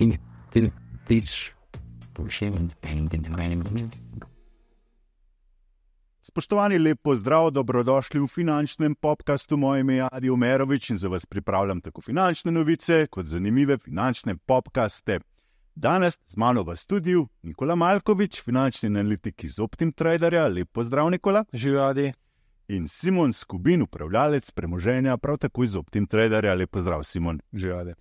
[0.00, 0.16] in
[0.54, 0.70] in
[1.08, 1.52] tič,
[2.28, 2.70] še in
[3.12, 3.90] in
[6.22, 9.56] Spoštovani, lep pozdrav, dobrodošli v finančnem podkastu.
[9.56, 14.36] Moje ime je Adi Omerovič in za vas pripravljam tako finančne novice kot zanimive finančne
[14.36, 15.20] podkaste.
[15.74, 20.46] Danes z mano v studiu Nikola Malkovič, finančni analitik iz Optim Traderja.
[20.48, 21.44] Lep pozdrav, Nikola.
[21.52, 22.12] Živadi.
[22.68, 26.54] In Simon Skubin, upravljalec premoženja, prav tako iz Optim Traderja.
[26.54, 27.40] Lep pozdrav, Simon.
[27.52, 27.94] Živadi.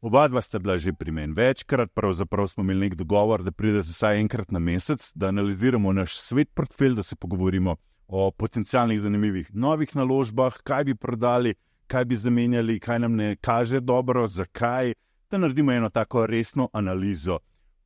[0.00, 4.20] Oba sta bila že pri meni večkrat, pravzaprav smo imeli nek dogovor, da pridete vsaj
[4.20, 7.76] enkrat na mesec, da analiziramo naš svet portfelj, da se pogovorimo
[8.08, 11.54] o potencialnih zanimivih novih naložbah, kaj bi prodali,
[11.86, 14.94] kaj bi zamenjali, kaj nam ne kaže dobro, zakaj,
[15.30, 17.38] da naredimo eno tako resno analizo.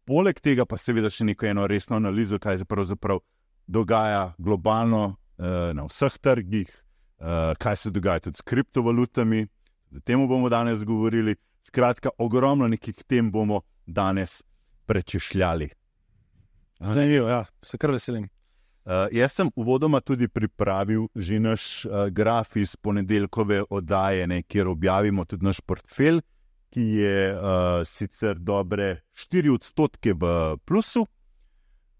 [0.05, 3.19] Poleg tega pa seveda še neko eno resno analizo, kaj se pravzaprav
[3.67, 9.49] dogaja globalno eh, na vseh trgih, eh, kaj se dogaja tudi s kriptovalutami.
[9.97, 11.35] O tem bomo danes govorili.
[11.65, 14.43] Skratka, ogromno nekih tem bomo danes
[14.87, 15.69] prečešljali.
[16.81, 18.29] Zanimivo, ja, se kar veselim.
[18.85, 24.69] Uh, jaz sem uvodoma tudi pripravil že naš uh, graf iz ponedeljkove oddaje, ne, kjer
[24.69, 26.21] objavimo tudi naš portfelj,
[26.69, 31.07] ki je uh, sicer dobre 4 odstotke v plusu.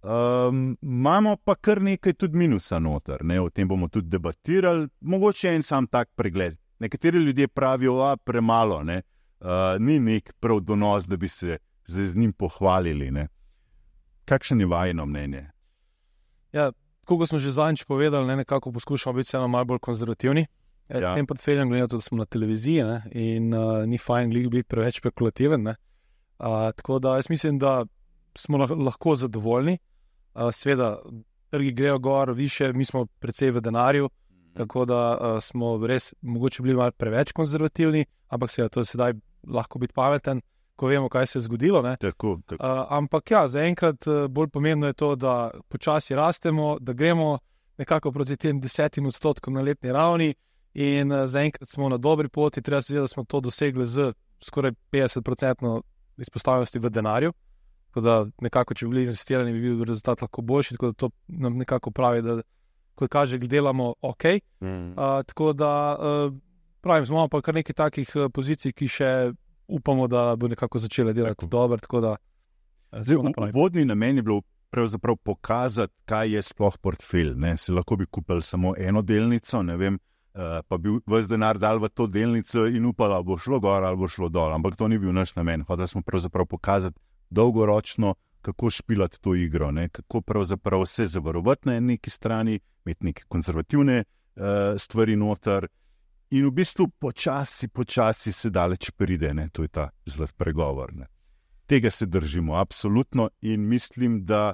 [0.05, 5.55] Um, imamo pa kar nekaj tudi minusa noter, ne, o tem bomo tudi debatirali, mogoče
[5.57, 6.59] en sam tak pregled.
[6.85, 9.01] Nekateri ljudje pravijo, da je premalo, ne,
[9.45, 13.11] uh, ni nek prav donos, da bi se z njim pohvalili.
[13.11, 13.29] Ne?
[14.25, 15.51] Kakšno je vajno mnenje?
[16.53, 16.73] Ja,
[17.05, 20.47] kot smo že zadnjič povedali, ne, nekako poskušamo biti vseeno malo bolj konzervativni.
[20.89, 21.13] Ja.
[21.13, 24.31] S tem portfeljem, glede na to, da smo na televiziji ne, in uh, ni fajn
[24.31, 25.67] biti preveč spekulativen.
[25.69, 25.77] Uh,
[26.77, 27.85] tako da jaz mislim, da
[28.35, 29.79] smo lahko zadovoljni.
[30.35, 30.99] Uh, Sveda,
[31.51, 34.55] trgi grejo gor, više, mi smo precej v denarju, mhm.
[34.55, 39.13] tako da uh, smo res mogoče bili malo preveč konzervativni, ampak seveda to je sedaj
[39.47, 40.41] lahko biti pameten,
[40.77, 41.83] ko vemo, kaj se je zgodilo.
[42.01, 42.67] Tako, tako.
[42.67, 47.39] Uh, ampak ja, zaenkrat uh, bolj pomembno je to, da počasi rastemo, da gremo
[47.79, 50.35] nekako proti tem desetim odstotkom na letni ravni,
[50.75, 52.63] in uh, zaenkrat smo na dobri poti.
[52.63, 55.83] Treba se zavedati, da smo to dosegli z skoraj 50-odstotno
[56.19, 57.33] izpostavljenosti v denarju.
[57.87, 60.75] Tako da, nekako, če bi bili investirani, bi bil rezultat lahko boljši.
[60.75, 62.41] Tako da to nam nekako pravi, da,
[62.95, 64.25] kot kaže, delamo ok.
[64.61, 64.91] Mm.
[64.91, 65.71] Uh, tako da.
[66.01, 66.35] Uh,
[66.85, 69.11] Pravim, imamo pa kar nekaj takih uh, pozicij, ki še
[69.73, 71.79] upamo, da bo nekako začele delati dobro.
[72.93, 77.31] Uh, vodni namen je bil pravzaprav pokazati, kaj je sploh portfelj.
[77.41, 77.55] Ne?
[77.57, 81.89] Se lahko bi kupili samo eno delnico, vem, uh, pa bi vse denar dal v
[81.89, 84.53] to delnico in upali, da bo šlo gor ali bo šlo dol.
[84.53, 85.65] Ampak to ni bil naš namen.
[85.65, 88.13] Hoteli smo pravzaprav pokazati dolgoročno,
[88.45, 89.89] kako špilati to igro, ne?
[89.89, 95.69] kako pravzaprav se zavarovati na neki strani, imeti neke konzervativne uh, stvari noter.
[96.35, 99.49] In v bistvu počasi, počasi se daleč pride, ne?
[99.53, 100.91] to je ta zelo pregovor.
[100.95, 101.07] Ne?
[101.67, 103.29] Tega se držimo, absolutno.
[103.41, 104.53] In mislim, da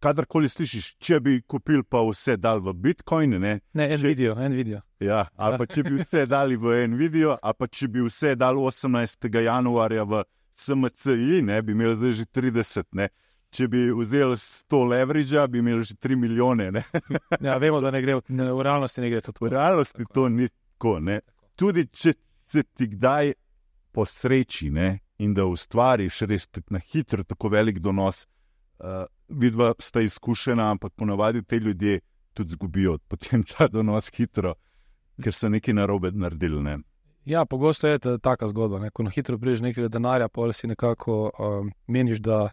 [0.00, 3.36] kadarkoli slišiš, če bi kupil pa vse dal v Bitcoin.
[3.36, 4.80] Ne, ne en če, video, en video.
[5.04, 8.32] Ja, ali pa če bi vse dali v en video, ali pa če bi vse
[8.40, 9.28] dal 18.
[9.44, 10.22] januarja v
[10.56, 12.88] SMCI, ne bi imel zdaj že 30.
[12.96, 13.10] Ne?
[13.52, 16.70] Če bi vzel 100 leverage, bi imel že 3 milijone.
[17.44, 19.50] ja, vemo, da ne gre, ne, v realnosti ne gre to tako.
[19.50, 20.14] V realnosti Tako.
[20.16, 21.00] to ni tako.
[21.00, 21.20] Ne?
[21.58, 22.14] Tudi če
[22.46, 23.34] se ti kdaj
[23.92, 24.98] posreči ne?
[25.18, 28.28] in da ustvariš res na hitro tako velik donos,
[28.78, 32.00] uh, vidva sta izkušena, ampak ponavadi te ljudje
[32.34, 34.54] tudi zgubijo potem ta donos hitro,
[35.22, 36.62] ker so nekaj narobe naredili.
[36.62, 36.76] Ne?
[37.26, 38.78] Ja, pogosto je ta taka zgodba.
[38.78, 38.90] Ne?
[38.90, 42.50] Ko na hitro priješ nekaj denarja, pa si nekako um, meniš, da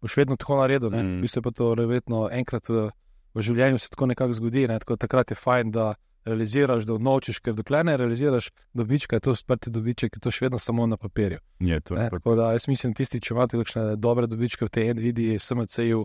[0.00, 0.90] boš vedno tako naredil.
[0.90, 1.18] Mm.
[1.18, 2.88] V bistvu pa to verjetno enkrat v,
[3.34, 4.66] v življenju se tako nekako zgodi.
[4.72, 4.80] Ne?
[4.80, 5.94] Tako, takrat je fajn, da
[6.26, 10.46] realiziraš, da odnočiš, ker dokler ne realiziraš dobička, je to sprti dobiček, je to še
[10.46, 11.38] vedno samo na papirju.
[11.58, 14.92] Je, to je tako da jaz mislim, tisti, če imate kakšne dobre dobičke v tej
[14.98, 16.02] NVIDI, SMC-ju,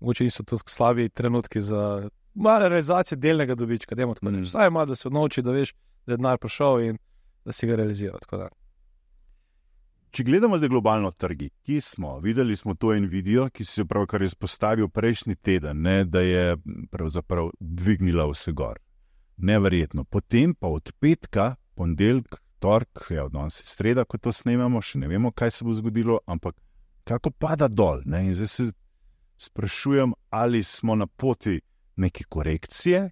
[0.00, 1.80] mogoče niso to slabi trenutki za
[2.34, 3.96] malo realizacije delnega dobička.
[3.96, 4.44] Mm.
[4.44, 5.72] Vsaj ima, da se odnoči, da veš,
[6.06, 7.02] da je denar prišel in
[7.44, 8.18] da si ga realizira.
[10.10, 13.88] Če gledamo zdaj globalno trgi, ki smo videli, smo to en video, ki se je
[13.88, 16.56] pravkar izpostavil prejšnji teden, ne, da je
[16.92, 18.80] pravzaprav dvignila vse gor
[19.36, 20.04] neverjetno.
[20.04, 25.10] Potem pa od petka, ponedeljek, torek, ja, danes je sreda, ko to snemamo, še ne
[25.10, 26.56] vemo, kaj se bo zgodilo, ampak
[27.06, 28.02] kako pada dol.
[28.04, 28.24] Ne?
[28.30, 28.70] In zdaj se
[29.38, 31.60] sprašujem, ali smo na poti
[31.96, 33.10] neke korekcije.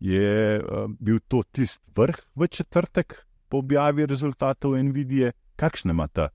[0.00, 3.14] Je uh, bil to tisti vrh v četrtek
[3.48, 6.28] po objavi rezultatov NVIDIA, kakšne ima ta?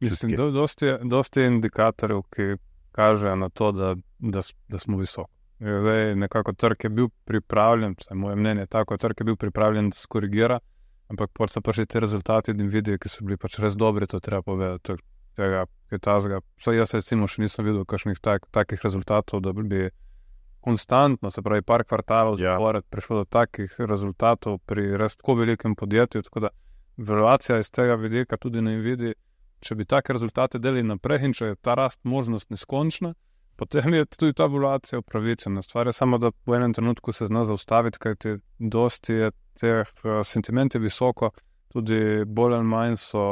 [0.00, 2.56] Mislim, da je dosti indikatorjev, ki
[2.96, 5.35] kažejo na to, da, da, da smo visoko.
[5.60, 9.90] Zdaj, nekako trg je bil pripravljen, vsaj moje mnenje je tako, trg je bil pripravljen,
[9.90, 10.58] da se korigira
[11.08, 14.20] ampak pa so prišli ti rezultati in vidi, ki so bili pač res dobri, to
[14.20, 14.98] treba povedati.
[15.36, 16.40] Tega, kaj tazga.
[16.56, 19.90] So jaz recimo še nisem videl kakšnih tak, takih rezultatov, da bi
[20.64, 22.56] konstantno, se pravi, par kvartalov ja.
[22.56, 26.24] zapored prišlo do takih rezultatov pri res tako velikem podjetju.
[26.26, 26.50] Tako da
[26.96, 29.12] evaluacija iz tega vidika tudi ne vidi,
[29.60, 33.12] če bi take rezultate delili naprej in če je ta rast možnost neskončna,
[33.56, 35.62] potem je tudi ta evaluacija upravičena.
[35.62, 39.30] Stvar je samo, da v enem trenutku se zna zaustaviti, kajti dosti je
[39.60, 41.30] teh uh, sentimentov visoko,
[41.72, 43.24] tudi bolj ali manj so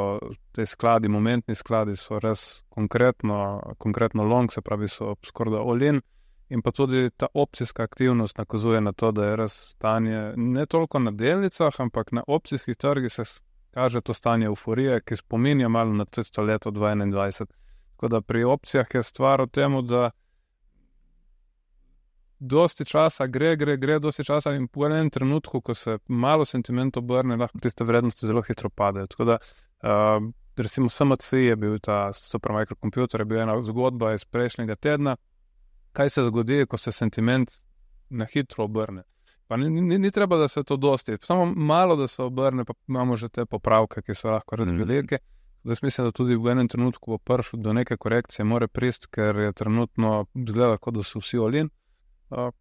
[0.51, 6.01] te skladi, momentni skladi, so res konkretno, konkretno long, se pravi, so skoraj da olin.
[6.49, 10.99] In pa tudi ta opcijska aktivnost nakazuje na to, da je res stanje ne toliko
[10.99, 13.23] na delnicah, ampak na opcijskih trgih se
[13.73, 17.45] kaže to stanje euforije, ki spominja malo na tisto leto 2021.
[17.95, 20.09] Tako da pri opcijah je stvar v tem, da
[22.39, 26.97] dosti časa gre, gre, gre, dosti časa in po enem trenutku, ko se malo sentiment
[26.97, 29.07] obrne, lahko tiste vrednosti zelo hitro padejo.
[29.07, 29.37] Tako da,
[29.83, 30.27] uh,
[30.57, 35.15] recimo, SMC je bil ta supermikrokomputer, je bil ena zgodba iz prejšnjega tedna.
[35.95, 37.51] Kaj se zgodi, ko se sentiment
[38.09, 39.03] na hitro obrne?
[39.47, 42.73] Pa ni, ni, ni treba, da se to dosti, samo malo, da se obrne, pa
[42.87, 44.83] imamo že te popravke, ki so lahko res mhm.
[44.83, 45.21] velike.
[45.21, 45.34] Mm.
[45.65, 49.35] Zdaj mislim, da tudi v enem trenutku bo prišel do neke korekcije, mora prist, ker
[49.35, 51.69] je trenutno zgleda, kot da so vsi olin.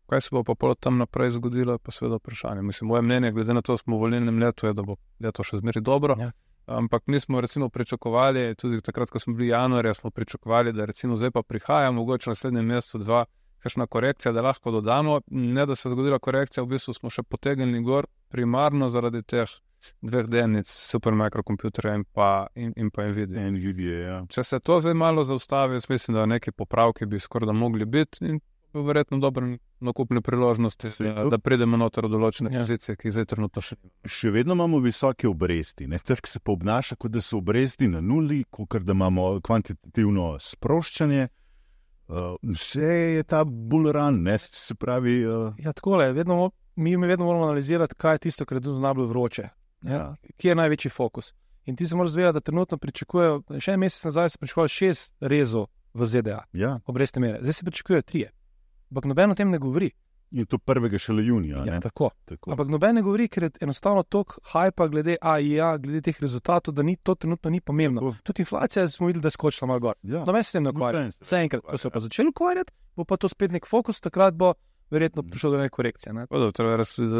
[0.08, 2.62] Kaj se bo pa pol tam naprej zgodilo, pa seveda vprašanje.
[2.62, 5.44] Mislim, moje mnenje, glede na to, da smo v volilnem letu, je, da bo leto
[5.44, 6.16] še zmeri dobro.
[6.18, 6.30] Ja.
[6.66, 11.16] Ampak mi smo recimo pričakovali, tudi takrat, ko smo bili januarja, smo pričakovali, da recimo
[11.16, 13.24] zdaj pa prihaja, mogoče naslednjem mesecu dva,
[13.60, 15.20] kakšna korekcija, da lahko dodamo.
[15.28, 19.44] Ne, da se je zgodila korekcija, v bistvu smo še potegnili gor, primarno zaradi teh
[20.00, 23.50] dveh delnic, supermikrokomputerja in pa, in, in pa Nvidia.
[23.50, 24.18] Nvidia ja.
[24.28, 28.24] Če se to zdaj malo zaustavi, mislim, da neki popravki bi skoraj da mogli biti
[28.24, 28.40] in
[28.82, 32.64] verjetno dobre nakupne priložnosti, da, da pridemo noter v določene ja.
[32.64, 33.92] pozicije, ki jih zdaj trenutno še imamo.
[34.16, 36.00] Še vedno imamo visoke obresti, ne?
[36.02, 41.28] trg se pa obnaša, kot da so obresti na nuli, kot da imamo kvantitativno sproščanje.
[42.04, 45.22] Uh, vse je ta bulran, ne se pravi.
[45.24, 45.60] Uh...
[45.62, 49.48] Ja, tako je, vedno, mi vedno moramo analizirati, kaj je tisto, kar je najbolj vroče,
[49.88, 50.14] ja.
[50.36, 51.32] kje je največji fokus.
[51.64, 55.14] In ti se moraš zavedati, da trenutno pričakujejo, še en mesec nazaj so pričakovali šest
[55.20, 56.78] rezov v ZDA, ja.
[56.86, 58.26] obrestne mere, zdaj se pričakujejo tri
[58.94, 59.90] ampak noben o tem ne govori.
[60.34, 61.62] In to prvega šele junija.
[61.66, 62.10] Ja, tako.
[62.24, 62.50] tako.
[62.50, 66.82] Ampak noben ne govori, ker je enostavno tok hajpa glede AI, glede teh rezultatov, da
[66.82, 68.00] ni to trenutno ni pomembno.
[68.00, 68.22] Tako.
[68.26, 69.94] Tudi inflacija smo videli, da je skočila malo gor.
[70.02, 70.24] Ja.
[70.26, 71.04] No, me se tem ne ukvarja.
[71.20, 72.06] Vse enkrat, ko se pa ja.
[72.08, 74.54] začeli ukvarjati, bo pa to spet nek fokus, takrat bo
[74.90, 75.30] verjetno mm.
[75.30, 76.12] prišlo do neke korekcije.
[76.12, 76.26] Ne?
[76.30, 76.76] Dobro, torej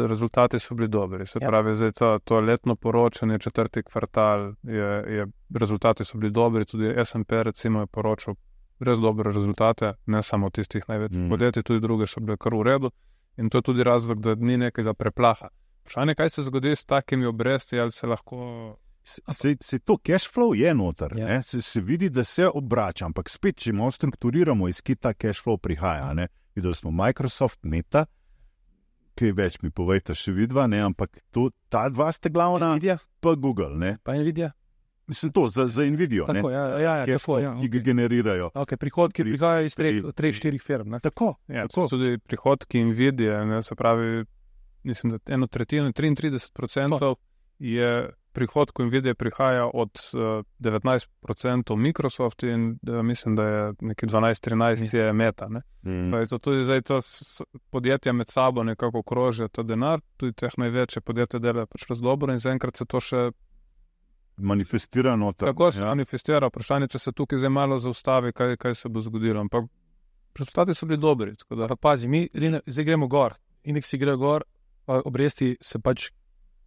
[0.07, 1.25] rezultati so bili dobri.
[1.25, 1.47] Se ja.
[1.47, 5.27] pravi, zdaj to, to letno poročanje, četrti kvartal, je, je,
[5.59, 8.35] rezultati so bili dobri, tudi SMP recimo je poročal
[8.79, 11.29] res dobre rezultate, ne samo tistih največjih mm.
[11.29, 12.91] podjetij, tudi druge so bile kar v redu.
[13.37, 15.49] In to je tudi razlog, da ni nekega preplaha.
[15.83, 18.77] Vprašanje, kaj se zgodi s takimi obresti, ali se lahko.
[19.05, 21.41] Se, se to cash flow je noter, ja.
[21.41, 25.43] se, se vidi, da se obrača, ampak spet, če malo strukturiramo, iz kje ta cash
[25.45, 26.13] flow prihaja.
[26.17, 26.27] Ne?
[26.55, 28.05] Videli smo Microsoft, Meta,
[29.19, 30.81] kaj več mi povejte, še vidva, ne?
[30.87, 32.99] ampak to, ta dva ste glavna, Nvidia.
[33.19, 33.75] pa Google.
[33.79, 33.97] Ne?
[34.03, 34.53] Pa Nvidia.
[35.07, 37.71] Mislim, to za, za Nvidijo, tako, ja, ja, ja, tako, ja, ki okay.
[37.75, 38.47] ga generirajo.
[38.57, 40.95] Okay, prihodki pri, prihajajo iz treh, treh štirih firm.
[41.03, 41.85] Tako, ja, tako.
[41.91, 44.23] Tudi prihodki Nvidije, ne, se pravi,
[44.83, 47.15] mislim, da eno tretjino, 33%
[47.59, 47.91] je
[48.35, 54.97] prihodkov Nvidije prihaja od uh, eh, 19% Microsoft in da, mislim, da je nekje 12-13%
[54.97, 55.47] je meta.
[55.49, 56.11] Mm.
[56.41, 56.99] Tudi zdaj to
[57.69, 62.33] podjetja med sabo nekako krožijo ta denar, tudi teh največje podjetje dela pač res dobro
[62.33, 63.29] in zaenkrat se to še
[64.37, 65.47] manifestira noter.
[65.47, 65.87] Tako se ja.
[65.87, 69.39] manifestira, vprašanje, če se tukaj zdaj malo zaustavi, kaj, kaj se bo zgodilo.
[69.39, 69.69] Ampak
[70.37, 71.33] rezultati so bili dobri.
[71.49, 71.75] Da...
[71.75, 72.27] Pazi, mi
[72.67, 74.43] zdaj gremo gor, indeksi grejo gor,
[74.87, 76.09] obresti se pač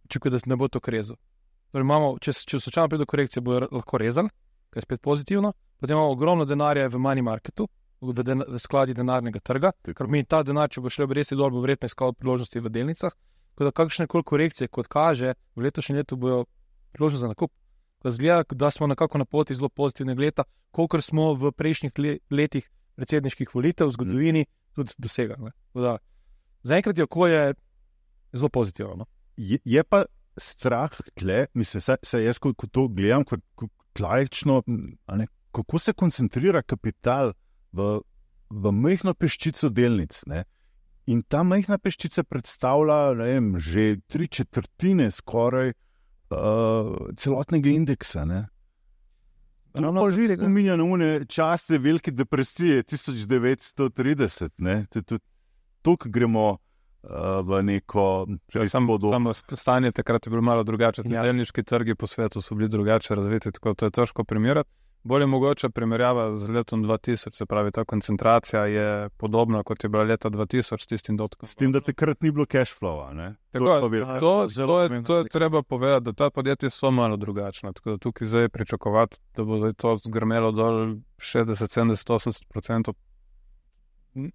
[0.09, 1.15] čekajo, da ne bo to krezo.
[1.71, 4.29] Torej imamo, če če slučajno pride do korekcije, bo lahko rezan,
[4.73, 5.53] kar je spet pozitivno.
[5.79, 7.67] Potem imamo ogromno denarja v money marketu,
[8.01, 11.51] v, den, v skladi denarnega trga, ker mi ta denar, če bo šel obresti dol,
[11.53, 13.15] bo verjetno iskal priložnosti v delnicah.
[13.53, 16.45] Tako da kakšne koli korekcije, kot kaže, v letošnjem letu bojo
[16.95, 17.53] priložnost za nakup.
[18.03, 21.91] Zgleda, da smo nekako na poti zelo pozitivnega leta, kot smo v prejšnjih
[22.31, 24.45] letih predsedniških volitev v zgodovini
[24.75, 25.51] tudi dosegali.
[26.63, 27.53] Zaenkrat je okolje
[28.33, 29.03] zelo pozitivno.
[29.03, 29.05] No?
[29.35, 30.05] Je, je pa
[30.39, 34.61] strah, tle, mislim, se, se jaz kot to gledam, kot, kot lajčno,
[35.51, 37.33] kako se koncentrira kapital
[37.71, 37.99] v,
[38.49, 40.21] v majhno peščico delnic.
[40.29, 40.43] Ne?
[41.09, 48.25] In ta majhna peščica predstavlja vem, že tri četrtine skoraj uh, celotnega indeksa.
[48.29, 48.45] Ne?
[49.73, 54.49] No, no, že spominja na une čase velike depresije 1930.
[55.81, 56.68] Tukaj gremo uh, uh,
[57.43, 58.27] v neko
[58.67, 59.33] samo podobno.
[59.33, 61.01] Stanje takrat je bilo malo drugače.
[61.05, 61.23] Ja.
[61.23, 64.69] Delniški trgi po svetu so bili drugače razviti, tako da je težko primerjati.
[65.03, 70.03] Bolje mogoče primerjava z letom 2000, se pravi, ta koncentracija je podobna kot je bila
[70.03, 71.47] leta 2000 s tistim dotkom.
[71.47, 73.07] S tem, da takrat ni bilo cash flow.
[73.51, 73.89] To, to,
[74.19, 77.73] to, to, je, to je treba povedati, da ta podjetja so malo drugačna.
[77.73, 83.08] Tako da tukaj zdaj pričakovati, da bo zdaj to zgrmelo dol 60, 70, 80 odstotkov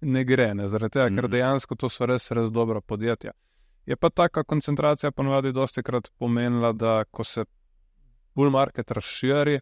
[0.01, 1.31] ne gre, ne, zaradi tega, ker mhm.
[1.31, 3.35] dejansko to so res, res dobra podjetja.
[3.85, 7.45] Je pa taka koncentracija ponovadi dosti krat pomenila, da ko se
[8.35, 9.59] bull market razširi,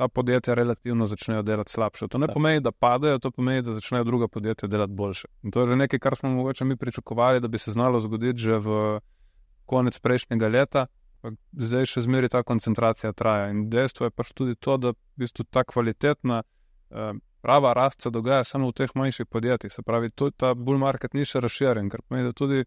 [0.00, 2.08] ta podjetja relativno začnejo delati slabše.
[2.08, 2.34] To ne tak.
[2.34, 5.28] pomeni, da padajo, to pomeni, da začnejo druga podjetja delati boljše.
[5.42, 8.40] In to je že nekaj, kar smo mogoče mi pričakovali, da bi se znalo zgoditi
[8.40, 9.00] že v
[9.66, 10.86] konec prejšnjega leta.
[11.52, 13.50] Zdaj še zmeraj ta koncentracija traja.
[13.52, 18.10] In dejstvo je pač tudi to, da v bistvu ta kvalitetna eh, prava rast se
[18.10, 19.72] dogaja samo v teh manjših podjetjih.
[19.72, 22.64] Se pravi, tudi ta bull market ni še razširjen, ker pomeni, da tudi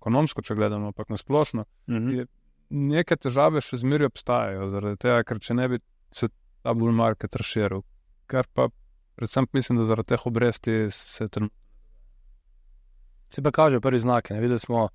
[0.00, 2.10] ekonomsko, če gledamo, ampak na splošno, uh mhm.
[2.10, 2.26] -huh.
[2.70, 5.78] neke težave še zmeraj obstajajo, zaradi tega, ker če ne bi
[6.10, 6.28] se
[6.62, 7.82] ta bull market razširil,
[8.26, 8.68] kar pa
[9.16, 11.56] predvsem mislim, da zaradi teh obresti se trenutno.
[13.28, 14.30] Se pa kaže prvi znak.
[14.30, 14.88] Videli smo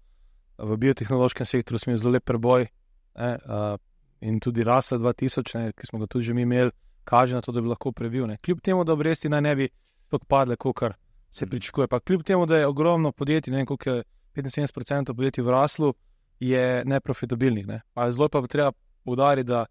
[0.57, 2.67] v biotehnološkem sektorju, smo zelo lep preboj
[3.15, 3.77] ne, uh,
[4.21, 6.71] in tudi rasa 2000, ne, ki smo ga tudi že imeli
[7.05, 8.27] kaže na to, da bi lahko previl.
[8.27, 8.37] Ne.
[8.37, 9.69] Kljub temu, da obresti naj ne bi
[10.09, 10.83] tako padle, kot
[11.31, 11.51] se mhm.
[11.51, 11.87] pričakuje.
[11.87, 14.03] Pa kljub temu, da je ogromno podjetij, ne vem, koliko je
[14.35, 15.93] 75% podjetij v raslu,
[16.39, 17.67] je neprofitabilnih.
[17.67, 17.81] Ne.
[18.09, 18.71] Zelo pa treba
[19.03, 19.65] poudariti, da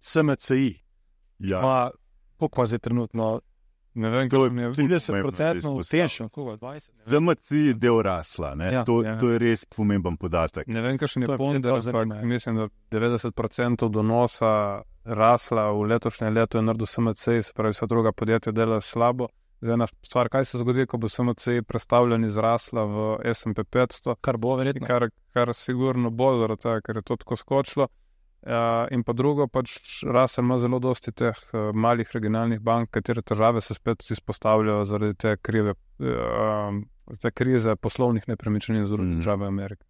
[0.00, 0.80] SMCI
[1.38, 1.58] ja.
[1.58, 1.90] ima,
[2.36, 3.40] koliko ima zdaj trenutno.
[3.94, 6.90] Ne vem, kako je 30% vsešnjo, kako je 20%.
[7.06, 9.18] ZMC je del rasla, ja, to, ja.
[9.18, 10.66] to je res pomemben podatek.
[10.66, 16.62] Ne vem, kakšen je ponder, ampak mislim, da 90% donosa rasla v letošnjem letu, je
[16.62, 19.28] naredil SMC, se pravi, vsa druga podjetja delajo slabo.
[19.60, 24.16] Zdaj, ena stvar, kaj se zgodi, ko bo SMC predstavljen iz rasla v SP 500,
[24.20, 24.86] kar bo verjetno.
[24.86, 27.88] Kar, kar sigurno bo, zaradi tega, ker je to tako skočilo.
[28.44, 33.22] Uh, in pa drugo, pač rasel ima zelo dosti teh uh, malih regionalnih bank, katere
[33.24, 35.72] težave se spet izpostavljajo zaradi te, krive,
[36.04, 36.76] uh,
[37.22, 39.22] te krize poslovnih nepremičnin v Združenih mm.
[39.24, 39.86] državah Amerike.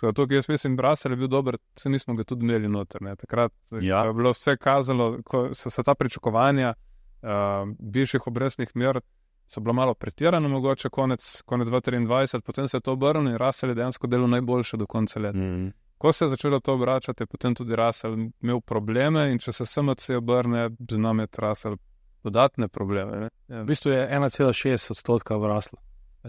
[0.00, 3.02] To, ki jaz mislim, Brasel je bil dober, se nismo ga tudi imeli noter.
[3.02, 3.12] Ne.
[3.16, 4.04] Takrat ja.
[4.06, 9.02] je bilo vse kazalo, ko so se ta pričakovanja uh, višjih obrestnih mer.
[9.48, 13.70] So bila malo pretirana, mogoče konec, konec 2023, potem se je to obrnilo in Rasel
[13.70, 15.38] je dejansko delal najboljše do konca leta.
[15.38, 15.72] Mm.
[15.98, 19.66] Ko se je začelo to obračati, je potem tudi Rasel imel probleme in če se
[19.66, 21.76] SMC obrne, z nami je Rasel
[22.24, 23.28] dodatne probleme.
[23.48, 23.62] Ja.
[23.62, 25.78] V bistvu je 1,6 odstotka v Raslu.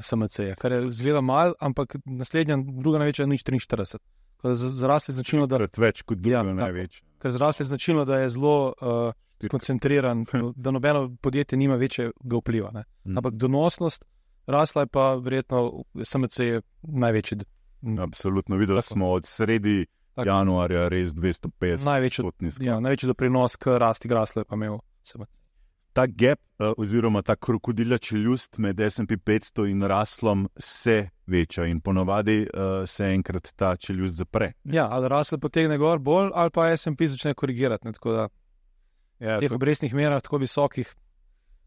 [0.01, 3.97] SMC, -ja, kar je zelo malo, ampak naslednja, druga največja, nič 43.
[4.53, 7.01] Zrasli značilno, da je več kot druga ja, največja.
[7.19, 9.11] Ker zrasli značilno, da je zelo uh,
[9.47, 10.25] skoncentriran,
[10.63, 12.71] da nobeno podjetje nima večjega vpliva.
[13.03, 13.17] Mm.
[13.17, 14.05] Ampak donosnost
[14.47, 17.37] rasla je pa verjetno SMC je največji.
[17.99, 18.93] Absolutno, videli Tako.
[18.93, 20.29] smo od sredi Tako.
[20.29, 21.85] januarja res 250.
[21.85, 22.25] Največji,
[22.59, 25.39] ja, največji doprinos k rasti grasla je pa imel SMC
[25.93, 31.81] ta gap, uh, oziroma ta krokodilja čeljust med SP 500 in raslom se veča in
[31.81, 34.53] ponovadi uh, se enkrat ta čeljust zapre.
[34.63, 37.87] Ja, ali rasel potegne gor bolj, ali pa SP začne korigirati.
[37.87, 38.27] Ne, tako da
[39.19, 40.95] ja, teh obrestnih merah, tako visokih,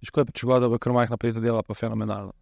[0.01, 2.33] težko je pričakovati, da bo kar majhna pet zadeva, pa fenomenalno.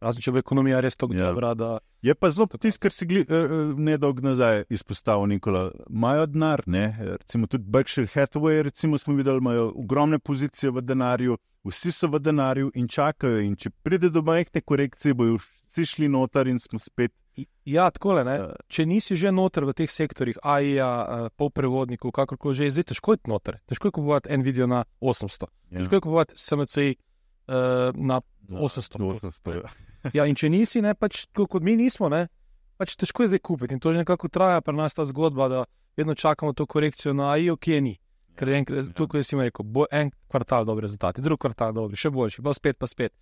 [0.00, 1.28] Razen če bo ekonomija res tako ja.
[1.28, 1.52] dobra.
[1.54, 1.70] Da...
[2.04, 5.66] Je pa zelo tisto, kar si uh, nedolgo nazaj izpostavil, Nikola.
[5.90, 6.84] Imajo denar, ne?
[7.20, 11.36] recimo tudi Berkshire Hathaway, recimo smo videli, imajo ogromne pozicije v denarju,
[11.68, 13.42] vsi so v denarju in čakajo.
[13.44, 17.12] In če pride do majhne korekcije, bojo vsi šli noter in smo spet.
[17.68, 18.24] Ja, tako je.
[18.24, 23.18] Uh, če nisi že noter v teh sektorjih, AI, uh, polprevodnikov, kakorkoli že, zdaj težko
[23.18, 23.60] je noter.
[23.68, 25.84] Težko je kupovati en video na 800, ja.
[25.84, 29.04] težko je kupovati SMC uh, na 800.
[29.04, 29.89] Na 800 ja.
[30.16, 32.26] Ja, in če nisi, ne, pač kot mi nismo, ne,
[32.80, 33.76] pač težko je zdaj kupiti.
[33.76, 35.64] In to že nekako traja pri nas ta zgodba, da
[35.96, 37.98] vedno čakamo to korekcijo na AI, ok, ni.
[38.38, 38.94] Ker je enkrat, ja.
[38.96, 42.78] tukaj si rekel, bo en kvartal dobre rezultate, drugi kvartal dobri, še boljši, pa spet,
[42.80, 43.12] pa spet.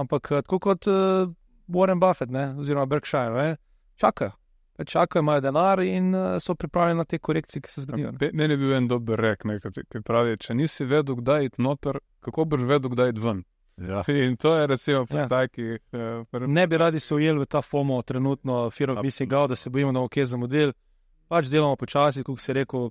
[0.00, 1.28] Ampak eh, tako kot uh,
[1.68, 3.56] Warren Buffett, ne, oziroma Berkshire, ne,
[4.00, 4.32] čakajo.
[4.88, 8.14] Čakajo, imajo denar in uh, so pripravljeni na te korekcije, ki se zgodijo.
[8.32, 9.44] Meni je bil en dober rek,
[9.92, 13.44] ki pravi: če nisi vedel, kdaj iti noter, kako boš vedel, kdaj iti ven.
[13.88, 14.04] Ja.
[14.26, 15.28] In to je, recimo, ja.
[15.28, 15.78] taki.
[15.92, 18.70] Uh, ne bi radi se ujeli v ta FOMO, trenutno,
[19.02, 20.72] mislim, ga, da se bojimo, da bomo kje za model.
[21.28, 22.90] Pač delamo počasi, kot se je rekel.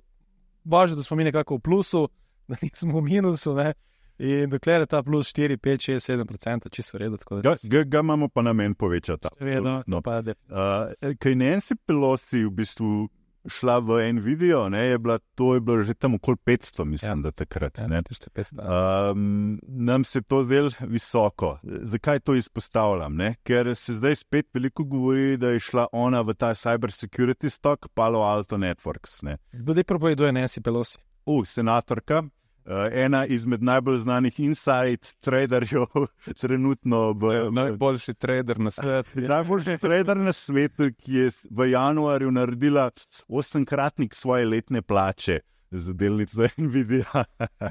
[0.64, 2.08] Važno, da smo mi nekako v plusu,
[2.48, 3.54] da nismo v minusu.
[3.54, 3.72] Ne?
[4.18, 7.16] In dokler je ta plus 4, 5, 6, 7 procent, čisto redo.
[7.42, 9.28] Ga, ga, ga imamo pa namen povečati.
[9.40, 10.02] Vedno, no.
[10.02, 10.34] pa je.
[10.48, 13.08] Uh, kaj ne en si pelosi v bistvu
[13.48, 17.18] šla v en video, ne, je bila, to je bilo že tam okoli 500, mislim,
[17.18, 17.22] ja.
[17.22, 17.78] da takrat.
[17.78, 18.02] Ja, ne.
[18.02, 19.10] 500.
[19.12, 21.58] Um, nam se to zdelo visoko.
[21.62, 23.16] Zakaj to izpostavljam?
[23.16, 23.34] Ne?
[23.42, 28.22] Ker se zdaj spet veliko govori, da je šla ona v ta cybersecurity stock, Palo
[28.22, 29.20] Alto Networks.
[29.52, 30.98] Kdo je propoveduje Nancy Pelosi?
[31.26, 32.22] U, senatorka.
[32.64, 35.86] Uh, ena izmed najbolj znanih inside traderjev,
[36.40, 39.20] trenutno v ja, najboljši trader na svetu.
[39.20, 42.90] najboljši trader na svetu, ki je v januarju naredila
[43.28, 45.40] osemkratnik svoje letne plače
[45.70, 47.04] za delnico Nvidia.
[47.14, 47.66] uh,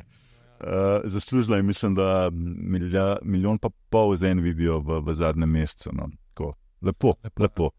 [1.14, 5.90] zaslužila je, mislim, da milja, milijon pa pol za Nvidia v, v zadnjem mesecu.
[5.94, 6.10] No.
[6.82, 7.40] Lepo, lepo.
[7.40, 7.70] lepo.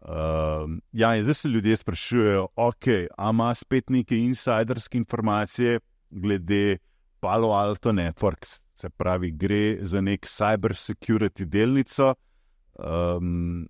[0.00, 6.78] Uh, ja, zdaj se ljudje sprašujejo, ok, ali ima spet neke insiderske informacije glede
[7.20, 12.14] Palo Alto Networks, se pravi, gre za nek cybersecurity delnico.
[12.78, 13.66] Um,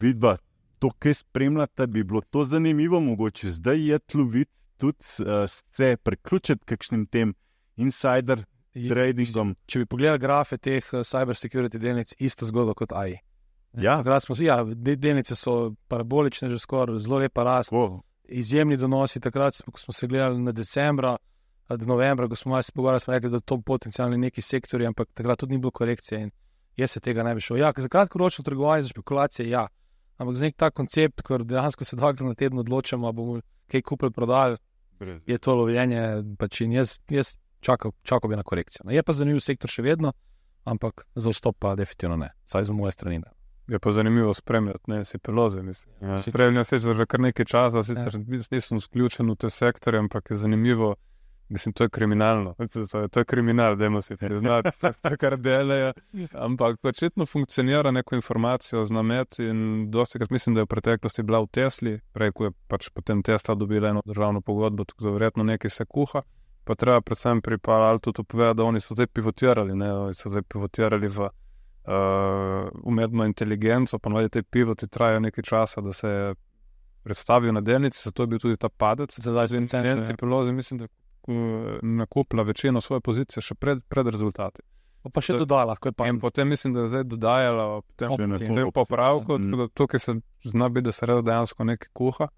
[0.00, 0.36] vidva,
[0.78, 6.64] to, kaj spremljate, bi bilo to zanimivo, mogoče zdaj je tlovit tudi uh, se priključiti
[6.64, 7.34] kakšnim tem
[7.76, 8.44] insider
[8.88, 9.54] tradingom.
[9.66, 13.18] Če bi pogledali grafe teh uh, cybersecurity delnic, ista zgodba kot AI.
[13.78, 14.02] Ja.
[14.20, 17.72] Smo, ja, delnice so parabolične, že skoraj zelo lepa rast.
[17.72, 18.00] Oh.
[18.28, 19.20] Izjemni donosi.
[19.20, 21.16] Takrat, ko smo se gledali na decembra,
[21.76, 25.38] do novembra, ko smo se pogovarjali, smo rekli, da to potencialni neki sektori, ampak takrat
[25.38, 26.30] tudi ni bilo korekcije in
[26.76, 27.58] jaz se tega ne bi šel.
[27.58, 29.66] Ja, za kratkoročno trgovanje, za špekulacije, ja.
[30.18, 33.82] Ampak za nek ta koncept, ko dejansko se dvakrat na teden odločamo, ali bomo kaj
[33.82, 34.56] kupili, prodali,
[34.98, 35.20] Brez.
[35.26, 36.02] je to lovljenje.
[36.38, 38.84] Pač jaz jaz čakal, čakal bi na korekcijo.
[38.84, 40.12] No, je pa zanimiv sektor še vedno,
[40.64, 43.22] ampak za vstop pa definitivno ne, saj z moje strani.
[43.22, 43.32] Ne.
[43.72, 45.62] Je pa zanimivo spremljati, ne si peloze.
[46.00, 46.22] Ja.
[46.22, 48.42] Spremljam se že kar nekaj časa, sicer ja.
[48.50, 50.94] nisem vključen v te sektore, ampak je zanimivo.
[51.52, 52.54] Mislim, to je kriminalno.
[52.90, 54.70] To je, to je kriminal, da se priznati,
[55.02, 55.92] to, kar delajo.
[56.32, 59.38] Ampak očitno funkcionira neko informacijo z namet.
[59.38, 62.88] In dosti krat mislim, da je v preteklosti bila v Tesli, prej ko je pač
[62.88, 66.22] potem Tesla dobila eno državno pogodbo, tako da verjetno nekaj se kuha.
[66.64, 69.92] Pa treba predvsem pri Palaltu to povedati, da oni so zdaj pivotirali, ne?
[69.92, 71.30] oni so zdaj pivotirali v uh,
[72.82, 76.34] umetno inteligenco, pa naj te pivoti trajajo nekaj časa, da se
[77.02, 79.14] predstavijo na delnici, zato je bil tudi ta padec.
[79.20, 80.86] Zdaj, zdaj, zdaj, zdaj, zdaj, zdaj, mislim, da
[81.82, 84.62] nakupila večino svoje pozicije še pred, pred rezultati.
[85.10, 86.06] Pa še dodala, lahko je pa.
[86.06, 89.72] In potem mislim, da je zdaj dodajala v popravku, mm.
[89.74, 90.14] tukaj se
[90.46, 92.30] zna biti, da se res dejansko nekaj kuha.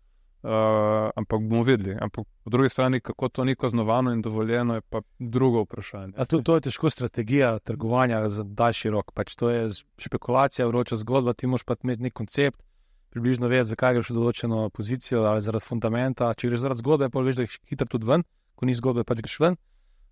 [0.44, 1.94] Uh, ampak bomo videli.
[2.04, 6.12] Ampak po drugi strani, kako to ni kaznovano in dovoljeno, je pa drugo vprašanje.
[6.28, 9.12] To, to je težko strategija trgovanja za daljši rok.
[9.16, 9.70] Pač to je
[10.04, 11.32] špekulacija, vroča zgodba.
[11.32, 12.60] Ti moraš pa imeti nek koncept,
[13.08, 16.32] približno vedeti, zakaj greš v določeno pozicijo ali zaradi fundamenta.
[16.36, 19.22] Če greš zaradi zgodbe, pa veš, da jih hitro tudi ven ko ni zgodbe, pač
[19.24, 19.58] greš ven.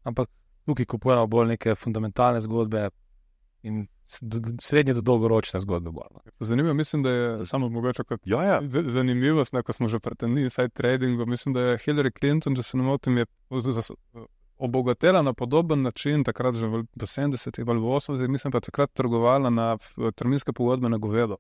[0.09, 0.31] Ampak
[0.67, 2.89] tukaj kupujemo bolj neke fundamentalne zgodbe
[3.63, 3.87] in
[4.61, 5.91] srednje do dolgoročne zgodbe.
[5.91, 6.21] Bolj, no.
[6.41, 8.61] Zanimivo, mislim, da je samo mogoče kot ja, ja.
[8.87, 11.27] zanimivost, ko smo že pretenili inside tradingu.
[11.27, 13.27] Mislim, da je Hillary Clinton, če se ne motim, je
[14.63, 19.77] obogatela na podoben način, takrat že v 70-ih ali 80-ih, mislim pa takrat trgovala na
[20.15, 21.37] terminske pogodbe na govedo.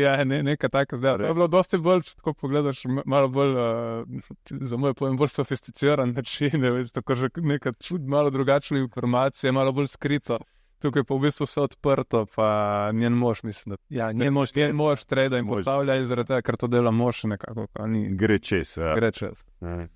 [0.00, 1.18] Ja, ne, nekaj takega zdaj.
[1.22, 4.32] To je bilo dosti bolj, če tako pogledaš, malo bolj, uh,
[4.70, 9.52] za moj pojem, bolj sofisticiran način, ne, veš, tako že nekaj čud, malo drugačne informacije,
[9.52, 10.40] malo bolj skrito.
[10.82, 12.46] Tukaj pa v bistvu vse odprto, pa
[12.92, 16.44] njen mož, mislim, da ja, njen mož, njen mož trade in postavlja in zaradi tega,
[16.44, 17.64] ker to dela mož nekako.
[17.88, 18.08] Ni...
[18.20, 18.76] Gre čez.
[18.76, 18.92] Ja.
[18.98, 19.46] Gre čez.
[19.64, 19.86] Ja.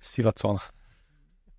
[0.00, 0.64] Sila cona.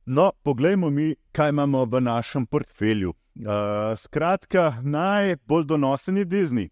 [0.05, 3.13] No, poglejmo mi, kaj imamo v našem portfelju.
[3.39, 6.69] Uh, skratka, najbolj donosen je Disney.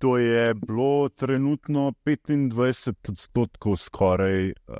[0.00, 4.74] To je bilo trenutno 25 odstotkov, skoraj uh,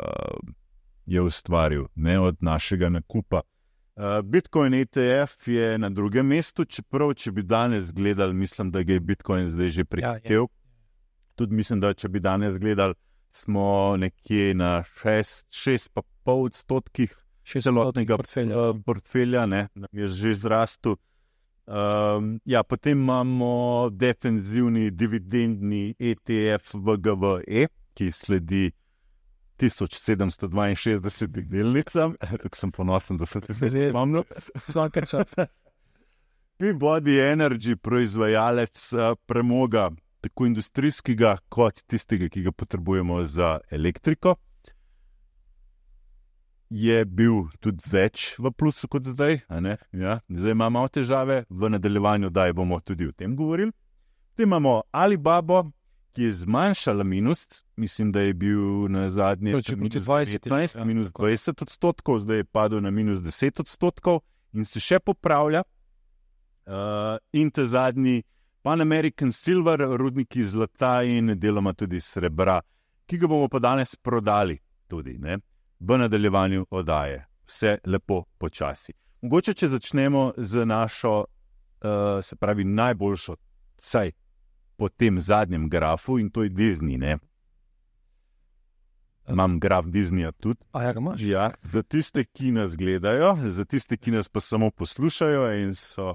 [1.06, 3.42] je ustvaril ne, od našega nakupa.
[3.96, 9.00] Uh, Bitcoin ETF je na drugem mestu, čeprav, če bi danes gledali, mislim, da je
[9.00, 10.46] Bitcoin zdaj že prihajal.
[10.46, 10.46] Ja,
[11.35, 12.94] Tudi mislim, da če bi danes gledali,
[13.30, 17.12] smo nekje na 6,5 odstotkih
[17.44, 20.96] celotnega portfelja, uh, portfelja ne, je že zrastel.
[21.66, 28.70] Um, ja, potem imamo defenzivni dividendni ETF VGVE, ki sledi
[29.61, 32.16] 1762 delnicam.
[32.42, 34.25] Tako sem ponosen, da se tega res spomnim.
[34.66, 35.35] Vsak čas.
[36.61, 39.88] Body Energy, proizvajalec uh, premoga,
[40.20, 44.35] tako industrijskega, kot tistega, ki ga potrebujemo za elektriko
[46.70, 49.40] je bil tudi več v plusu kot zdaj.
[49.92, 53.74] Ja, zdaj imamo malo težave, v nadaljevanju, da bomo tudi o tem govorili.
[54.30, 55.64] Potem imamo Alibaba,
[56.14, 61.12] ki je zmanjšala minus, mislim, da je bil na zadnji minus 20, 15, ja, minus
[61.12, 65.62] 20 odstotkov, zdaj je padel na minus 10 odstotkov in se še popravlja.
[66.70, 68.22] Uh, in te zadnji,
[68.62, 72.61] Pan American Silver, rudniki zlata in deloma tudi srebra,
[73.09, 75.38] ki ga bomo pa danes prodali tudi ne?
[75.81, 77.27] V nadaljevanju oddaje.
[77.47, 78.93] Vse lepo počasi.
[79.23, 83.37] Mogoče, če začnemo z našo, uh, se pravi, najboljšo,
[83.81, 84.12] vsaj
[84.77, 86.99] po tem zadnjem grafu in to je Disney.
[86.99, 87.19] Ne?
[89.29, 90.59] Imam graf Disneyja tudi.
[90.75, 95.75] Ja, ja, za tiste, ki nas gledajo, za tiste, ki nas pa samo poslušajo, in
[95.75, 96.14] so,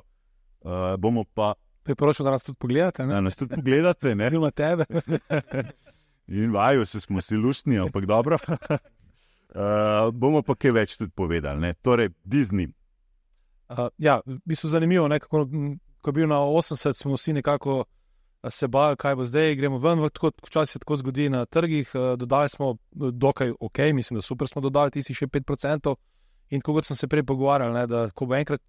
[0.61, 1.53] uh, bomo pa.
[1.83, 3.05] Priporočam, da nas tudi pogledate.
[3.05, 4.85] Da nas tudi pogledate, ne samo tebe.
[6.41, 8.37] in vajo, se smo si luštni, ampak dobro.
[9.55, 11.59] Uh, bomo pa kaj več tudi povedali.
[11.61, 11.73] Ne?
[11.81, 12.69] Torej, Disney.
[13.69, 15.19] Uh, ja, v bistvu zanimivo, ne?
[15.19, 15.47] kako
[16.05, 17.85] ko je bil na 80, smo vsi nekako
[18.49, 21.91] se bali, kaj bo zdaj, gremo ven, tako včasih se tako zgodi na trgih.
[22.17, 25.95] Dodali smo dokaj ok, mislim, da super smo dodali tisti še 5%.
[26.53, 28.61] In kot sem se prej pogovarjal, ne, da ko bo enkrat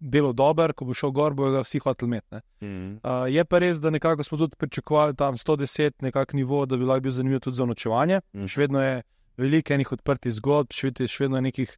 [0.00, 2.42] delo dober, ko bo šel gor, bo ga vsi hoteli imeti.
[2.60, 2.98] Mm.
[3.00, 6.84] Uh, je pa res, da nekako smo tudi pričakovali tam 110 nekak nivo, da bi
[6.84, 8.20] lahko bil zanimiv tudi za nočevanje.
[8.34, 8.50] Mm.
[8.50, 9.02] Še vedno je
[9.36, 11.76] veliko enih odprtih zgodb, še vedno je nekih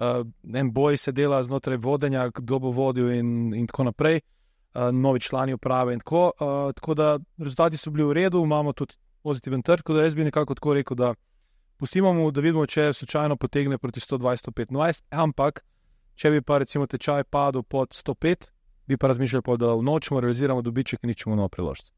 [0.00, 4.20] uh, en boj se dela znotraj vodenja, kdo bo vodil in, in tako naprej.
[4.76, 6.32] Uh, novi člani uprave in tako.
[6.36, 9.84] Uh, tako da rezultati so bili v redu, imamo tudi pozitiven trg.
[9.84, 11.14] Tako da jaz bi nekako tako rekel, da
[11.76, 15.64] pustimo mu, da vidimo, če slučajno potegne proti 120-125, ampak
[16.16, 18.50] če bi pa recimo tečaj padel pod 105,
[18.86, 21.94] bi pa razmišljali, pa, da v nočemo realiziramo dobiček in ničemo novo priložnost.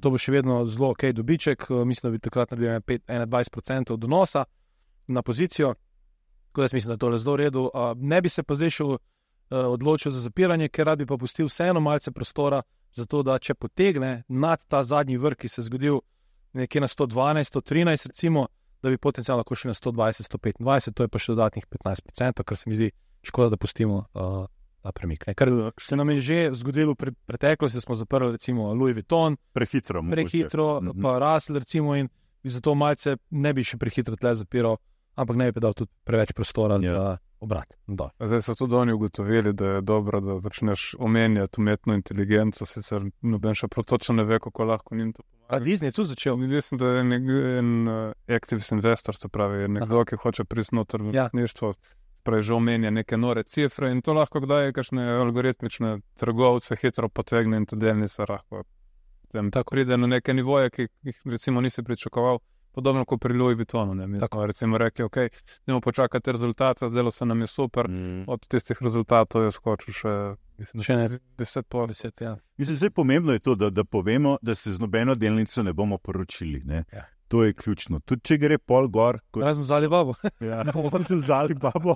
[0.00, 4.44] To bo še vedno zelo ok dobiček, mislim, da bi takrat naredili 21% donosa
[5.06, 5.74] na pozicijo.
[6.52, 7.70] Tako da mislim, da je to zelo v redu.
[7.96, 8.84] Ne bi se pa zdaj še
[9.50, 14.22] odločil za zapiranje, ker rad bi pa pustil vseeno malce prostora, zato da če potegne
[14.28, 16.00] nad ta zadnji vrh, ki se je zgodil
[16.52, 18.46] nekje na 112, 113, recimo,
[18.82, 22.56] da bi potencialno lahko šli na 120, 125, to je pa še dodatnih 15%, kar
[22.56, 22.90] se mi zdi
[23.22, 24.04] škoda, da pustimo.
[24.14, 24.46] Uh,
[24.90, 29.36] Premik, Ker se nam je že zgodilo v preteklosti, da smo zaprli, recimo, Louis Vuitton,
[29.52, 32.08] prehitro, prehitro pa rasli, recimo, in
[32.42, 34.80] zato malce ne bi še prehitro tle zapiral,
[35.14, 36.90] ampak ne bi dal tudi preveč prostora ja.
[36.90, 37.04] za
[37.42, 37.74] obrat.
[37.86, 38.08] Do.
[38.18, 43.54] Zdaj so tudi oni ugotovili, da je dobro, da začneš omenjati umetno inteligenco, sicer noben
[43.58, 45.56] še protočno ne ve, kako lahko njim to pomaga.
[45.56, 46.36] A Disney je tudi začel?
[46.36, 50.06] Mislim, da je nek, en uh, activist investor, se pravi, nekdo, Aha.
[50.10, 51.26] ki hoče prisnotriti v ja.
[52.22, 57.58] Pravi, že omenja neke nore cifre in to lahko kdaj kakšne algoritmične trgovce hitro potegne
[57.58, 58.62] in to delnice lahko.
[59.32, 62.38] Tako pride na neke nivoje, ki jih recimo nisi pričakoval
[62.72, 63.94] podobno kot pri Louis Vuittonu.
[63.94, 65.28] Ne, tako recimo rekli, ok, ne
[65.66, 68.24] bomo počakati rezultate, zdelo se nam je super, mm.
[68.28, 70.14] od tistih rezultatov je skočil še.
[70.62, 71.08] Mislim, še ne,
[71.38, 72.20] deset po deset.
[72.20, 72.36] Ja.
[72.60, 75.98] Mislim, zelo pomembno je to, da, da povemo, da se z nobeno delnico ne bomo
[75.98, 76.62] poročili.
[76.64, 76.84] Ne?
[76.92, 77.06] Ja.
[77.32, 77.96] To je ključno.
[78.04, 79.16] Tudi če gre pol gor.
[79.32, 79.40] Kot...
[79.40, 80.12] Jaz sem zali babo.
[80.44, 80.58] Ja,
[81.08, 81.94] sem zali babo.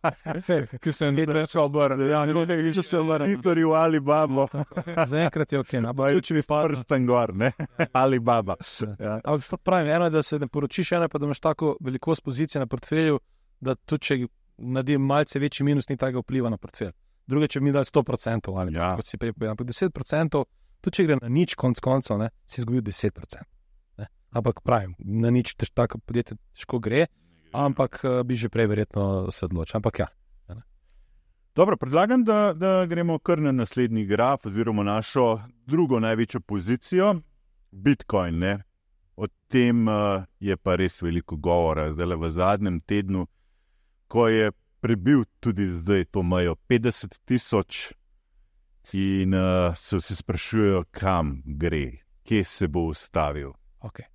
[0.84, 2.10] Ki sem jih rekel, obrnil.
[2.10, 3.38] Ja, ne vem, če se obrnil.
[3.38, 4.44] Vitor je ali babo.
[5.08, 5.72] Zaenkrat je ok.
[5.80, 7.48] Na boju, če mi prsten gor, ne?
[7.96, 8.58] Ali baba.
[9.00, 9.16] Ja.
[9.64, 12.60] Pravim, eno je, da se ne poročiš, eno je pa, da imaš tako velikost pozicije
[12.60, 13.16] na portfelju,
[13.64, 14.18] da tudi če
[14.58, 16.92] naredi malce večji minus, ni tega vpliva na portfelj.
[17.32, 18.90] Druge, če mi da 100% ali ja.
[18.98, 20.44] kot si prej povedal, ampak 10%,
[20.84, 23.48] tudi če gre na nič, konc koncev, si izgubil 10%
[24.30, 27.06] ampak pravim, na nič tako podjetje težko gre,
[27.52, 29.78] ampak uh, bi že prej verjetno se odločil.
[29.78, 30.08] Ampak ja.
[31.54, 37.14] Dobro, predlagam, da, da gremo kar na naslednji graf, oziroma našo drugo največjo pozicijo,
[37.70, 38.38] Bitcoin.
[38.38, 38.62] Ne?
[39.16, 43.26] O tem uh, je pa res veliko govora, zdaj le v zadnjem tednu,
[44.08, 47.90] ko je prebil tudi zdaj to mejo 50 tisoč,
[48.92, 53.52] in uh, se vsi sprašujejo, kam gre, kje se bo ustavil.
[53.80, 54.09] Okay.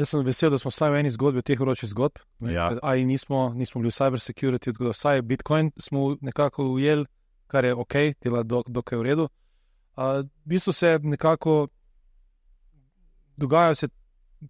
[0.00, 2.22] Jaz sem vesel, da smo vsaj v eni zgodbi, teh vročih zgodb.
[2.48, 2.70] Ja.
[2.82, 7.04] Ali nismo, nismo bili v cybersecurity, tako da vsaj Bitcoin smo nekako ujeli,
[7.46, 9.26] kar je ok, dela dokaj v redu.
[9.96, 11.68] Uh, v bistvu se nekako
[13.36, 13.88] dogajajo se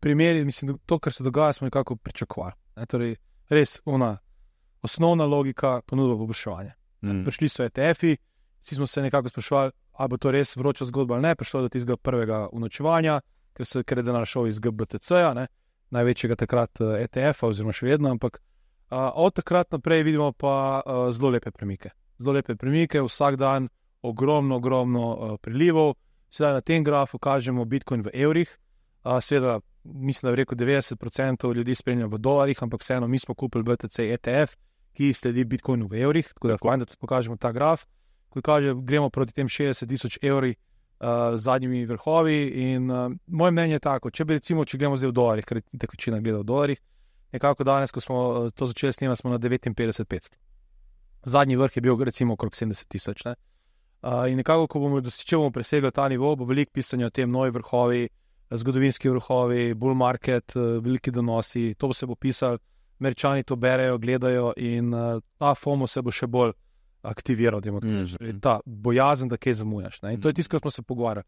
[0.00, 2.54] primeri, mislim, to, kar se dogaja, smo nekako pričakovali.
[2.76, 2.86] Ne?
[2.86, 3.16] Torej,
[3.48, 4.18] res ona
[4.82, 6.72] osnovna logika ponudba poboljševanja.
[7.02, 7.24] Mm.
[7.24, 8.16] Prišli so ETF-ji,
[8.60, 11.68] vsi smo se nekako sprašvali, ali bo to res vroča zgodba ali ne, prišlo do
[11.68, 13.20] tistega prvega unočevanja
[13.54, 15.34] ker, se, je denar šel iz GBTC-ja,
[15.90, 18.10] največjega takrat ETF-a, eh, e oziroma še vedno.
[18.14, 18.40] Ampak
[18.90, 21.90] a, od takrat naprej vidimo pa a, zelo lepe premike.
[22.18, 23.68] Zelo lepe premike, vsak dan
[24.02, 25.94] ogromno, ogromno a, prilivov.
[26.30, 28.50] Sedaj na tem grafu kažemo Bitcoin v evrih.
[29.02, 33.34] A, seveda, mislim, da je rekel 90% ljudi spremlja v dolarjih, ampak vseeno mi smo
[33.34, 34.54] kupili BTC ETF,
[34.94, 36.28] ki sledi Bitcoinu v evrih.
[36.34, 37.86] Tako da, da tudi pokažemo ta graf.
[38.30, 40.54] Ko kaže, gremo proti tem 60 tisoč evrih
[41.00, 42.44] uh, zadnjimi vrhovi.
[42.46, 45.60] In, uh, moje mnenje je tako, če bi recimo, če gremo zdaj v dolarjih, ker
[45.60, 46.80] je tako večina gleda v dolarjih,
[47.32, 50.38] nekako danes, ko smo uh, to začeli snemati, smo na 59,500.
[51.24, 53.26] Zadnji vrh je bil recimo okrog 70 tisoč.
[53.26, 57.50] Uh, in nekako, ko bomo, bomo presegli ta nivo, bo veliko pisanja o tem, novi
[57.50, 58.08] vrhovi,
[58.50, 62.58] zgodovinski vrhovi, bull market, uh, veliki donosi, to se bo pisal,
[63.00, 66.52] američani to berejo, gledajo in uh, ta FOMO se bo še bolj
[67.02, 68.40] aktiviral, da mm.
[68.40, 70.02] ta bojazen, da kaj zamujaš.
[70.02, 70.14] Ne?
[70.14, 71.24] In to je tisto, kar smo se pogovarjali.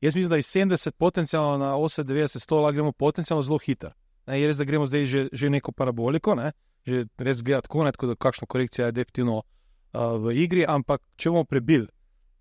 [0.00, 3.90] Jaz mislim, da iz 70 potencialno na 98, 100 lahko gremo potencialno zelo hitro.
[4.26, 6.52] Je res, da gremo zdaj že, že neko paraboliko, ne?
[6.86, 11.30] že res gledati tako, tako da kakšna korekcija je definitivno uh, v igri, ampak če
[11.30, 11.86] bomo prebili,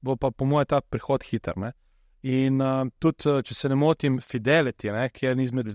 [0.01, 1.57] bo pa po mojem ta prehod hiter.
[1.57, 1.71] Ne?
[2.21, 5.73] In uh, tudi, če se ne motim, Fidelity, ne, ki je en izmed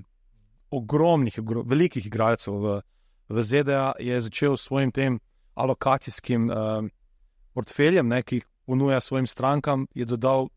[0.71, 2.77] ogromnih, ogrom, velikih igralcev v,
[3.29, 5.19] v ZDA, je začel s svojim tem
[5.55, 6.87] alokacijskim uh,
[7.61, 10.49] portfeljem, ne, ki jih ponuja svojim strankam, je dodal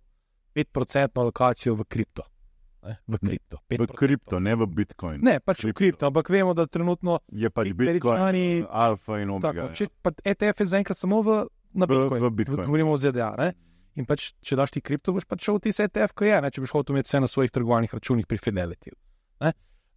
[0.56, 2.24] 5% alokacijo v kripto.
[2.84, 5.22] Ne, v kripto, v kripto, ne v Bitcoin.
[5.24, 5.72] Ne, pač kripto.
[5.72, 9.70] v kripto, ampak vemo, da trenutno je pač Bitcoin, alfa in omega.
[9.70, 11.38] Tako, če, pa ETF je zaenkrat samo v,
[11.80, 12.20] na Bitcoin.
[12.20, 12.68] V, v Bitcoin.
[12.68, 13.30] Govorimo o ZDA.
[13.40, 13.54] Ne?
[13.96, 16.52] In pač, če daš ti kripto, boš pač šel v ti ETF, ko je, ne?
[16.52, 18.92] če boš hotel imeti vse na svojih trgovalnih računih pri Fidelity.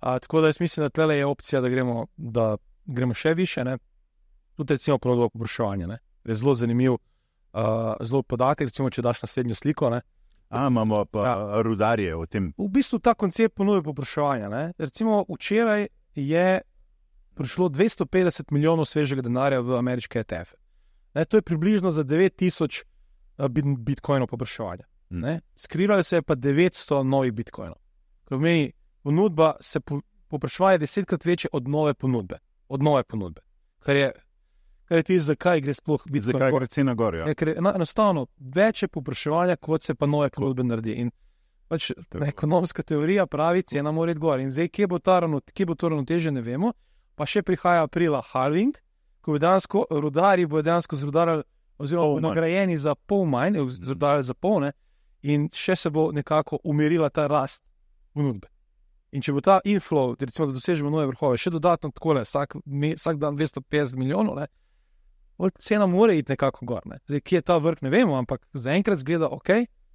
[0.07, 3.65] A, tako da jaz mislim, da tle je opcija, da gremo, da gremo še više.
[3.65, 3.79] Ne?
[4.55, 5.89] Tudi recimo podobno popraševanje.
[6.27, 8.69] Je zelo zanimiv, uh, zelo podatek.
[8.71, 9.91] Recimo, če daš naslednjo sliko.
[9.91, 10.01] Ne?
[10.49, 11.63] A, imamo pa ja.
[11.63, 12.53] rudarje o tem.
[12.59, 14.73] V bistvu ta koncept ponuja popraševanje.
[14.79, 16.61] Recimo včeraj je
[17.35, 20.55] prišlo 250 milijonov svežega denarja v ameriške ETF.
[21.15, 22.85] Ne, to je približno za 9000
[23.79, 24.85] bitcoinov popraševanja.
[25.11, 25.39] Mm.
[25.57, 27.77] Skrivalo se je pa 900 novih bitcoinov.
[28.25, 32.39] Pomeni, ponudba se po, popraševanje desetkrat večje od nove ponudbe.
[32.69, 33.41] Od nove ponudbe.
[33.79, 34.13] Kar je
[34.87, 37.15] Kaj ti, zakaj gre sploh biti zakaj gre cena gor?
[37.19, 37.27] Ja.
[37.27, 40.95] Ja, ker je enostavno več je popraševanja, kot se pa nove ponudbe naredi.
[41.03, 41.11] In
[41.67, 41.91] pač
[42.27, 44.41] ekonomska teorija pravi, cena mora iti gor.
[44.41, 46.73] In zdaj, kje bo, ravno, kje bo to ravnoteže, ne vemo.
[47.19, 48.77] Pa še prihaja aprila halving,
[49.25, 51.43] ko bo dejansko rudari bodo dejansko zrudarili,
[51.83, 54.71] oziroma nagrajeni za pol manj, zrudarili za polne,
[55.27, 57.65] in še se bo nekako umirila ta rast
[58.15, 58.47] ponudbe.
[59.17, 63.19] In če bo ta inflow, recimo, da dosežemo nove vrhove, še dodatno tako, vsak, vsak
[63.19, 64.47] dan 250 milijonov, ne,
[65.59, 66.83] cena mora iti nekako gor.
[66.85, 66.99] Ne.
[67.07, 69.49] Zdaj, kje je ta vrh, ne vemo, ampak zaenkrat zgleda ok.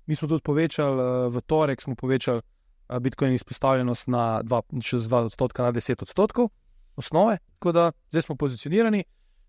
[0.05, 5.63] Mi smo tudi povečali uh, v torek, smo povečali uh, Bitcoin izpostavljenost na 2 odstotka,
[5.63, 6.49] na 10 odstotkov
[6.95, 9.03] osnove, tako da zdaj smo pozicionirani.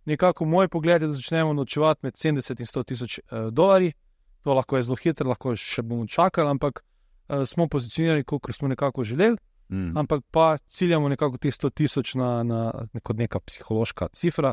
[0.05, 3.93] Nekako moj pogled je, da začnemo nočevati med 70 in 100 tisoč uh, dolarji.
[4.43, 8.69] To lahko je zelo hitro, lahko še bomo čakali, ampak uh, smo pozicionirani, kot smo
[8.69, 9.37] nekako želeli.
[9.69, 9.97] Mm.
[9.97, 14.53] Ampak pa ciljamo nekako teh 100 tisoč na, na, kot neka psihološka cifra.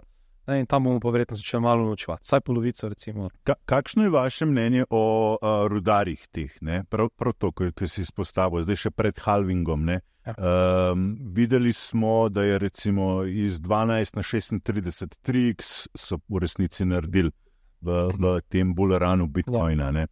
[0.49, 2.89] Ne, in tam bomo pa verjetno začeli malo naučevati, vsaj polovico.
[3.43, 6.55] Ka, kakšno je vaše mnenje o uh, rudarjih teh,
[6.89, 9.89] prav, prav to, ki si izpostavil, zdaj še pred halvingom?
[9.89, 10.01] Ja.
[10.37, 17.31] Um, videli smo, da je recimo iz 12 na 36 triks so v resnici naredili
[17.81, 19.91] v, v tem buleranu Bitcoina.
[19.93, 20.07] Ja.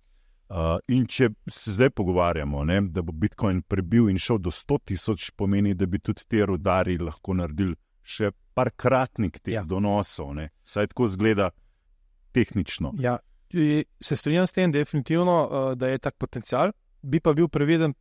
[0.48, 4.78] Uh, in če se zdaj pogovarjamo, ne, da bo Bitcoin prebil in šel do 100
[4.86, 7.76] tisoč, pomeni, da bi tudi te rudarji lahko naredili
[8.08, 9.64] še parkratnik teh ja.
[9.64, 10.50] donosov, ne?
[10.66, 11.52] saj tako zgleda
[12.34, 12.96] tehnično.
[13.02, 13.18] Ja.
[14.02, 17.94] Se strinjam s tem, definitivno, uh, da je tak potencial, bi pa bil previden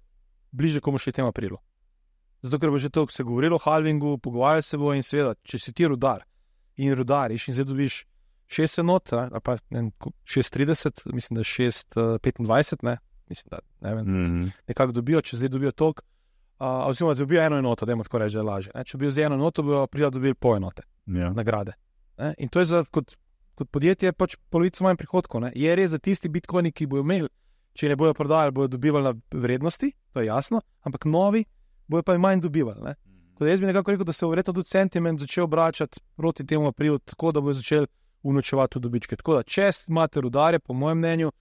[0.50, 1.60] bliže, komu še tem aprilu.
[2.42, 5.36] Zato, ker bo že to, ko se govori o halvingu, pogovarjali se bo in seveda,
[5.46, 6.24] če si ti rudar
[6.76, 8.00] in rudariš in zdaj dobiš
[8.52, 12.98] 6 enot, ali pa 6,30, mislim, da 6,25, ne,
[13.30, 14.50] mislim, da ne vem, mm -hmm.
[14.68, 16.02] nekako dobijo, če zdaj dobijo toliko
[16.58, 18.72] uh, oziroma da dobijo eno enoto, da jim tako reče, lažje.
[18.74, 18.84] Ne?
[18.84, 21.30] Če bi z eno enoto, bi aprila dobili pol enote ja.
[21.30, 21.72] nagrade.
[22.18, 22.34] Ne?
[22.38, 23.16] In to je za kot,
[23.54, 25.44] kot podjetje pač polovico manj prihodkov.
[25.46, 25.52] Ne?
[25.54, 27.28] Je res za tisti bitcoini, ki bojo imeli,
[27.76, 31.44] če ne bojo prodajali, bojo dobivali na vrednosti, to je jasno, ampak novi
[31.88, 32.96] bojo pa manj dobivali.
[33.40, 36.98] Jaz bi nekako rekel, da se je verjetno tudi sentiment začel obračati proti temu aprilu,
[36.98, 37.86] tako da bo začel
[38.22, 39.16] unočevati dobičke.
[39.16, 41.32] Tako da, če imate rudare, po mojem mnenju,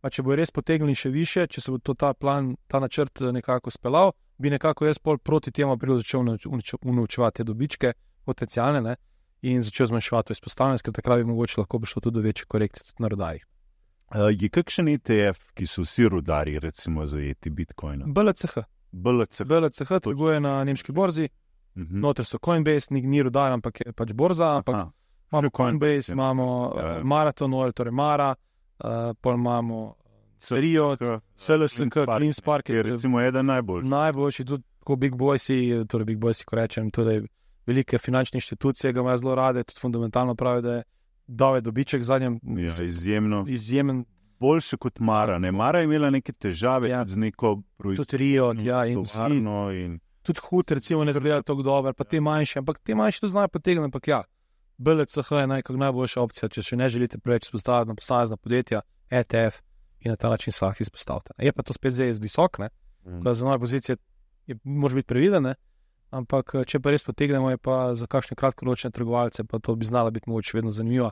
[0.00, 3.70] pa če bo res potegnili še više, če se bo ta plan, ta načrt nekako
[3.70, 6.24] speljal, bi nekako jaz pol proti temu aprilu začel
[6.82, 7.92] unovčevati te dobičke,
[8.24, 8.96] potencijalne, ne,
[9.42, 13.02] in začel zmanjševati izpostavljenost, ker takrat bi mogoče lahko prišlo tudi do večje korekcije tudi
[13.02, 13.46] na rodarjih.
[14.08, 18.02] Uh, je kakšen ETF, ki so vsi rodari, recimo zajeti Bitcoin?
[18.06, 18.64] BLCH.
[18.92, 21.96] BLCH, BLCH trguje na nemški borzi, uh mhm.
[21.96, 22.00] -huh.
[22.00, 24.56] noter so Coinbase, ni, ni rodar, ampak je pač borza.
[24.56, 24.86] Ampak
[25.32, 28.34] imamo Coinbase, imamo uh, Marathon Oil, torej Mara,
[28.84, 29.94] uh, pol imamo
[30.38, 30.96] Serijo,
[31.36, 32.68] SLSK, Clean Spark.
[32.68, 33.90] Je recimo eden najboljših.
[33.90, 37.20] Najboljši, tudi ko Big Boysi, torej Big Boysi, ko rečem, tudi
[37.66, 40.82] velike finančne inštitucije ga imajo zelo rade, tudi fundamentalno pravi, da je
[41.28, 42.40] dal je dobiček zadnjem.
[42.42, 43.44] Ja, izjemno.
[43.48, 44.04] Izjemen.
[44.40, 45.38] Boljše kot Mara.
[45.38, 45.52] Ne?
[45.52, 47.04] Mara je imela neke težave ja.
[47.06, 48.04] z neko proizvodnjo.
[48.04, 49.72] Tudi Rio, ja, in Varno.
[49.72, 49.98] In...
[50.22, 52.08] Tudi hud, recimo, ne delajo tako dobro, pa ja.
[52.08, 53.84] te manjše, ampak te manjše to znajo potegniti.
[53.84, 54.22] Ampak ja,
[54.76, 55.46] BLCH je
[55.76, 59.67] najboljša opcija, če še ne želite preveč spostaviti na posamezna podjetja, ETF
[60.00, 61.32] in na ta način se lahko izpostavite.
[61.38, 62.68] Je pa to spet zdaj visok, ne?
[63.04, 63.34] Mm.
[63.34, 63.96] Za nove pozicije
[64.46, 65.54] je, moraš biti previden, ne?
[66.10, 70.10] ampak če pa res potegnemo, je pa za kakšne kratkoročne trgovalce, pa to bi znala
[70.10, 71.10] biti moč vedno zanimiva.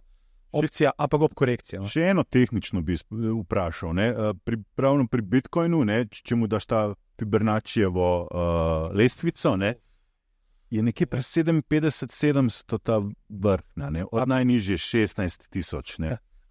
[0.57, 1.81] Opcija, a pa ob korekciji.
[1.83, 1.89] No?
[1.91, 3.99] Še eno tehnično bi vprašal.
[4.45, 6.81] Pri, pravno pri Bitcoinu, ne, če mu daš ta
[7.21, 9.75] Fibernačijevo uh, lestvico, ne,
[10.71, 15.99] je nekje pri 57-700 ta vrh, ne, od najnižje 16 tisoč.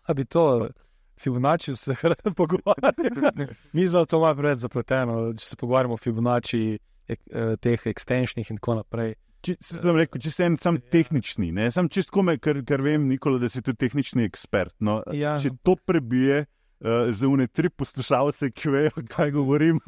[0.05, 0.69] A bi to
[1.17, 1.95] Fibonacci se
[2.39, 3.47] pogovarjali?
[3.73, 8.51] Mi za to malo preveč zapleteno, če se pogovarjamo o Fibonacci, ek, eh, teh ekstenšnih
[8.51, 9.15] in tako naprej.
[9.45, 10.87] Če sem rekel, če sem sam ja.
[10.95, 14.73] tehnični, ne sem čisto kome, ker, ker vem, Nikola, da si tu tehnični ekspert.
[14.81, 15.37] No, ja.
[15.41, 16.45] Če to prebije.
[16.85, 19.79] Uh, za une tri poslušalce, ki vejo, kaj govorim.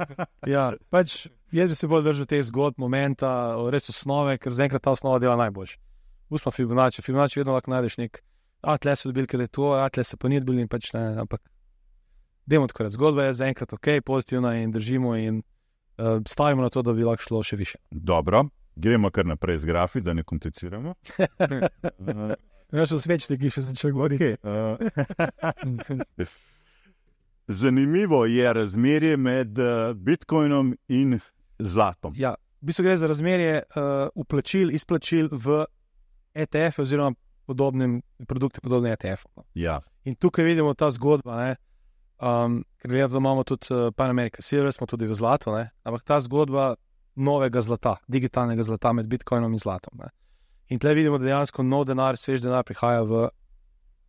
[0.54, 3.28] ja, pač jaz bi se bolj držal te zgodbe, momenta,
[3.74, 5.76] res osnove, ker zaenkrat ta osnova dela najboljše.
[6.30, 7.98] Usmo Fibonacci, Fibonacci vedno lahko najdeš
[8.66, 11.16] nek atle so dobili, ker je to, atle se pa ni odbili in pač ne.
[11.20, 11.40] Ampak,
[12.46, 15.42] demo tako, zgodba je zaenkrat ok, pozitivna in držimo in
[15.98, 17.78] uh, stavimo na to, da bi lahko šlo še više.
[17.90, 20.94] Dobro, gremo kar naprej z grafi, da ne kompliciramo.
[22.74, 24.32] Ne, še svečite, ki še začne govoriti.
[27.60, 31.20] Zanimivo je razmerje med uh, Bitcoinom in
[31.62, 32.16] zlatom.
[32.18, 35.62] Ja, v bistvu gre za razmerje uh, uplačil, izplačil v
[36.34, 37.14] ETF oziroma
[37.46, 39.32] podobnim produktom, podobnim ETF-om.
[39.36, 39.44] No.
[39.54, 39.80] Ja.
[40.04, 41.54] In tukaj vidimo ta zgodba,
[42.18, 45.70] um, ker gledamo, da imamo tudi uh, Pan American Silver, smo tudi v zlato, ne?
[45.84, 46.74] ampak ta zgodba
[47.16, 49.98] novega zlata, digitalnega zlata med Bitcoinom in zlatom.
[49.98, 50.10] Ne?
[50.68, 53.28] In tukaj vidimo, da dejansko nov denar, svež denar prihaja v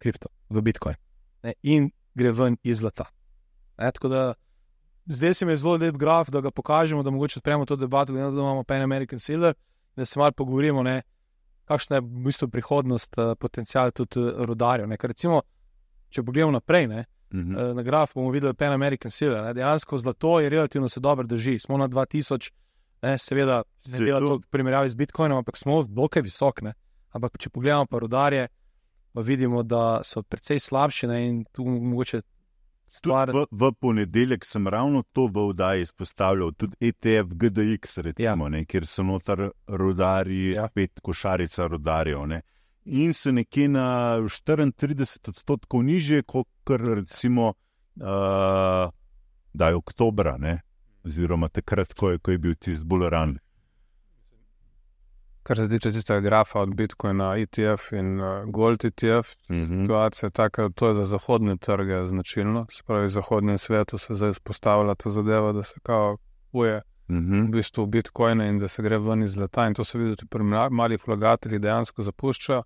[0.02, 0.97] kripto, v Bitcoin
[1.43, 1.54] ne?
[1.63, 3.08] in gre ven iz zlata.
[5.08, 8.13] Zdaj se mi je zelo lep graf, da ga pokažemo, da mogoče odpremo to debato,
[8.13, 9.54] da imamo Pan American Silver,
[9.95, 10.84] da se malo pogovorimo.
[10.84, 11.02] Ne?
[11.67, 14.89] Kakšna je v bistvu prihodnost, uh, potencial tudi uh, rodarjev.
[15.01, 15.41] Recimo,
[16.10, 17.69] če pogledamo naprej, ne, uh -huh.
[17.69, 19.43] uh, na graf bomo videli Pan American Silver.
[19.43, 21.60] Ne, dejansko zlato je relativno se dobro drži.
[21.60, 22.51] Smo na 2000,
[23.01, 26.62] ne, seveda, ne dela to v primerjavi z Bitcoinom, ampak smo dokaj visok.
[26.62, 26.73] Ne.
[27.12, 28.47] Ampak če pogledamo pa rodarje,
[29.13, 32.21] pa vidimo, da so precej slabši ne, in tu mogoče
[32.88, 33.32] Stvar...
[33.36, 38.50] V, v ponedeljek sem ravno to v vdaji izpostavljal, tudi ETF, GDX, recimo, ja.
[38.50, 40.67] ne, kjer so notar rodari, ja.
[40.71, 42.26] spet košarica rodarjev.
[42.28, 42.41] Ne.
[42.86, 43.88] In se nekje na
[44.23, 46.47] 34 odstotkov niže, kot
[46.80, 47.54] recimo
[48.00, 48.91] uh,
[49.54, 50.32] da je oktober,
[51.06, 53.38] oziroma takrat, ko je, ko je bil tisti bolj ran.
[55.47, 59.81] Kar se tiče tistega grafa od Bitcoina, ETF in uh, Gold ETF, mm -hmm.
[59.81, 62.65] situacija je taka, to je za zahodne trge značilno.
[62.71, 66.17] Spravi, v zahodnem svetu se zdaj vzpostavlja ta zadeva, da se kao
[66.51, 67.47] uje mm -hmm.
[67.47, 69.67] v bistvu Bitcoine in da se gre ven iz zlata.
[69.67, 72.63] In to se vidi tudi pri malih vlagateljih, dejansko zapuščajo.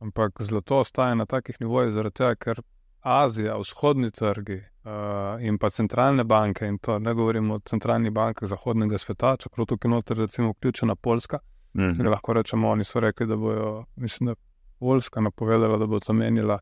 [0.00, 2.60] Ampak zlato ostaje na takih nivojih, zaradi tega, ker
[3.00, 8.48] Azija, vzhodni trgi uh, in pa centralne banke, in to ne govorimo o centralnih bankah
[8.48, 11.38] zahodnega sveta, čeprav tukaj noter recimo vključena Poljska.
[11.74, 12.10] Mm -hmm.
[12.10, 14.34] Lahko rečemo, oni so rekli, da bojo, mislim, da
[14.78, 16.58] Poljska napovedala, da bo zamenjala,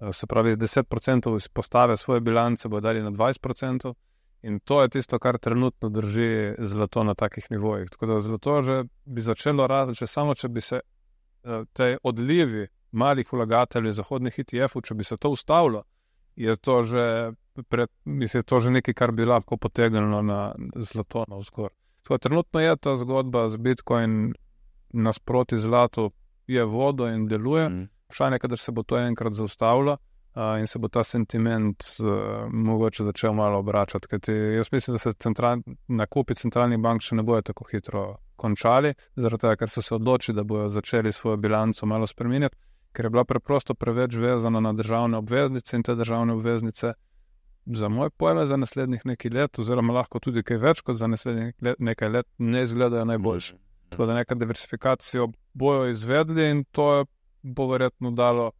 [0.00, 3.94] eh, se pravi, z 10% izpostave svoje bilance, bo dali na 20%.
[4.42, 7.90] In to je tisto, kar trenutno drži zlato na takih nivojih.
[7.90, 10.80] Tako da zlato že bi začelo rasti, samo če bi se
[11.44, 15.82] eh, te odlivi malih vlagateljev zahodnih ETF-ov, če bi se to ustavilo,
[16.36, 17.32] je to že,
[17.68, 21.70] pred, mislim, to že nekaj, kar bi lahko potegnilo na zlato na vzgor.
[22.20, 24.32] Trenutno je ta zgodba z Bitcoin
[24.92, 26.10] nasproti zlatu,
[26.46, 27.68] je vodo in deluje.
[27.68, 27.88] Mm.
[28.06, 32.52] Vprašanje je, da se bo to enkrat zaustavilo uh, in se bo ta sentiment uh,
[32.52, 34.08] mogoče začel malo obračati.
[34.08, 38.04] Kajti jaz mislim, da se central, nakupi centralnih bank še ne bojo tako hitro
[38.36, 42.56] končali, zaradi tega, ker so se odločili, da bodo začeli svojo bilanco malo spremenjati,
[42.92, 46.92] ker je bila preprosto preveč vezana na državne obveznice in te državne obveznice
[47.66, 51.54] za moj pojem, za naslednjih nekaj let, oziroma lahko tudi kaj več kot za naslednjih
[51.62, 53.54] let, nekaj let, ne izgledajo najboljše.
[53.92, 57.04] Tako da neka diversifikacijo bojo izvedli in to
[57.42, 58.50] bo verjetno dalo,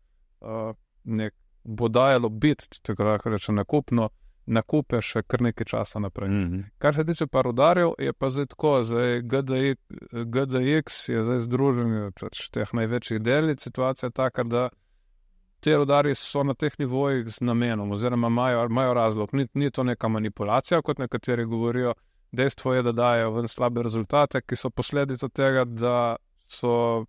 [0.40, 4.10] uh, nek, bo dajalo biti, če tako lahko rečem, nakupno,
[4.46, 6.28] nakupe še kar nekaj časa naprej.
[6.28, 6.64] Mm -hmm.
[6.78, 9.80] Kar se tiče parodarjev, je pa zdaj tako, zdaj GDX,
[10.26, 14.68] GDX je zdaj združen pač teh največjih delnic, situacija je taka, da
[15.60, 19.28] te rodarje so na teh nivojih z namenom, oziroma imajo, imajo razlog.
[19.32, 21.94] Ni, ni to neka manipulacija, kot nekateri govorijo.
[22.32, 26.16] Dejstvo je, da dajo ven slabe rezultate, ki so posledica tega, da
[26.48, 27.04] so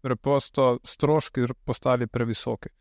[0.00, 2.72] preprosto stroški postali previsoki.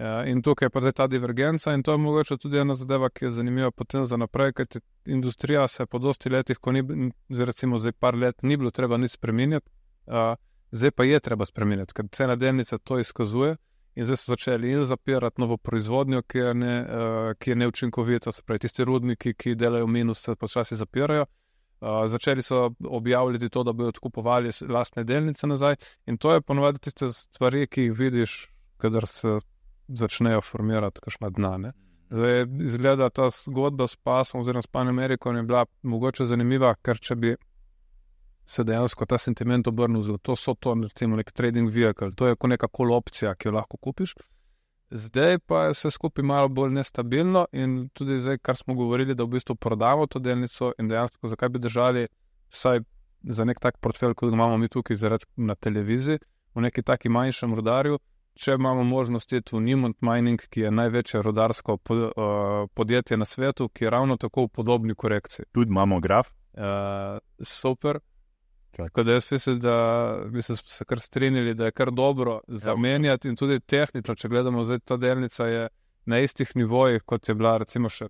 [0.00, 3.10] Ja, in tukaj je pa zdaj ta divergenca, in to je mogoče tudi ena zadeva,
[3.10, 6.82] ki je zanimiva potem za naprej, ker industrija se po dosti letih, ko ni,
[7.28, 9.68] recimo zdaj par let, ni bilo treba nič spremenjati,
[10.70, 13.56] zdaj pa je treba spremenjati, ker cena delnice to izkazuje.
[13.94, 18.32] In zdaj so začeli in zapirati novo proizvodnjo, ki je, ne, uh, ki je neučinkovita,
[18.32, 21.26] se pravi, tiste rudniki, ki delajo minus, se počasi zapirajo.
[21.80, 25.76] Uh, začeli so objavljati to, da bodo odkupovali lastne delnice nazaj,
[26.06, 28.34] in to je ponovadi tiste stvari, ki jih vidiš,
[28.78, 29.38] kadar se
[29.88, 31.56] začnejo formirati, kašna dna.
[31.58, 31.72] Ne?
[32.10, 36.98] Zdaj, izgleda ta zgodba s pasom, oziroma s Pan Ameriko, je bila mogoče zanimiva, ker
[36.98, 37.34] če bi
[38.50, 42.36] se dejansko ta sentiment obrnil za to, so to recimo nek trading vehicle, to je
[42.36, 44.14] kot neka kol opcija, ki jo lahko kupiš.
[44.90, 49.24] Zdaj pa je vse skupaj malo bolj nestabilno in tudi zdaj, kar smo govorili, da
[49.24, 52.08] v bistvu prodamo to delnico in dejansko zakaj bi držali
[52.50, 52.82] vsaj
[53.22, 54.96] za nek tak portfelj, kot ga imamo mi tukaj
[55.36, 56.18] na televiziji,
[56.54, 58.00] v neki taki manjšem rodarju,
[58.34, 61.78] če imamo možnost iti v Newmont Mining, ki je največje rodarsko
[62.74, 65.52] podjetje na svetu, ki je ravno tako v podobni korekciji.
[65.52, 66.32] Tudi imamo graf.
[66.54, 68.00] Uh, super.
[68.76, 69.74] Tako da jaz mislim, da
[70.30, 74.64] bi se, se kar strinjali, da je kar dobro zamenjati in tudi tehnično, če gledamo,
[74.64, 75.68] zdaj ta delnica je
[76.06, 78.08] na istih nivojih, kot je bila recimo še,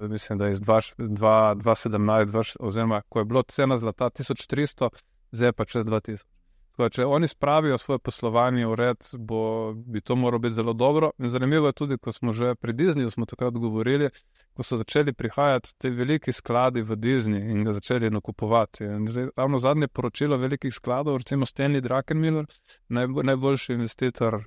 [0.00, 4.90] mislim, da iz 2017, oziroma ko je bilo cena zlata 1300,
[5.32, 6.24] zdaj pa čez 2000.
[6.72, 11.10] Tako, če oni spravijo svoje poslovanje v red, bo, bi to moralo biti zelo dobro.
[11.18, 14.08] In zanimivo je tudi, ko smo že pri Disneyju, smo takrat govorili,
[14.56, 18.88] ko so začeli prihajati ti veliki skladi v Disney in ga začeli nakupovati.
[19.36, 22.48] Ravno zadnje poročilo velikih skladov, recimo Stanley Druckenmiller,
[22.88, 24.40] najbolj, najboljši investitor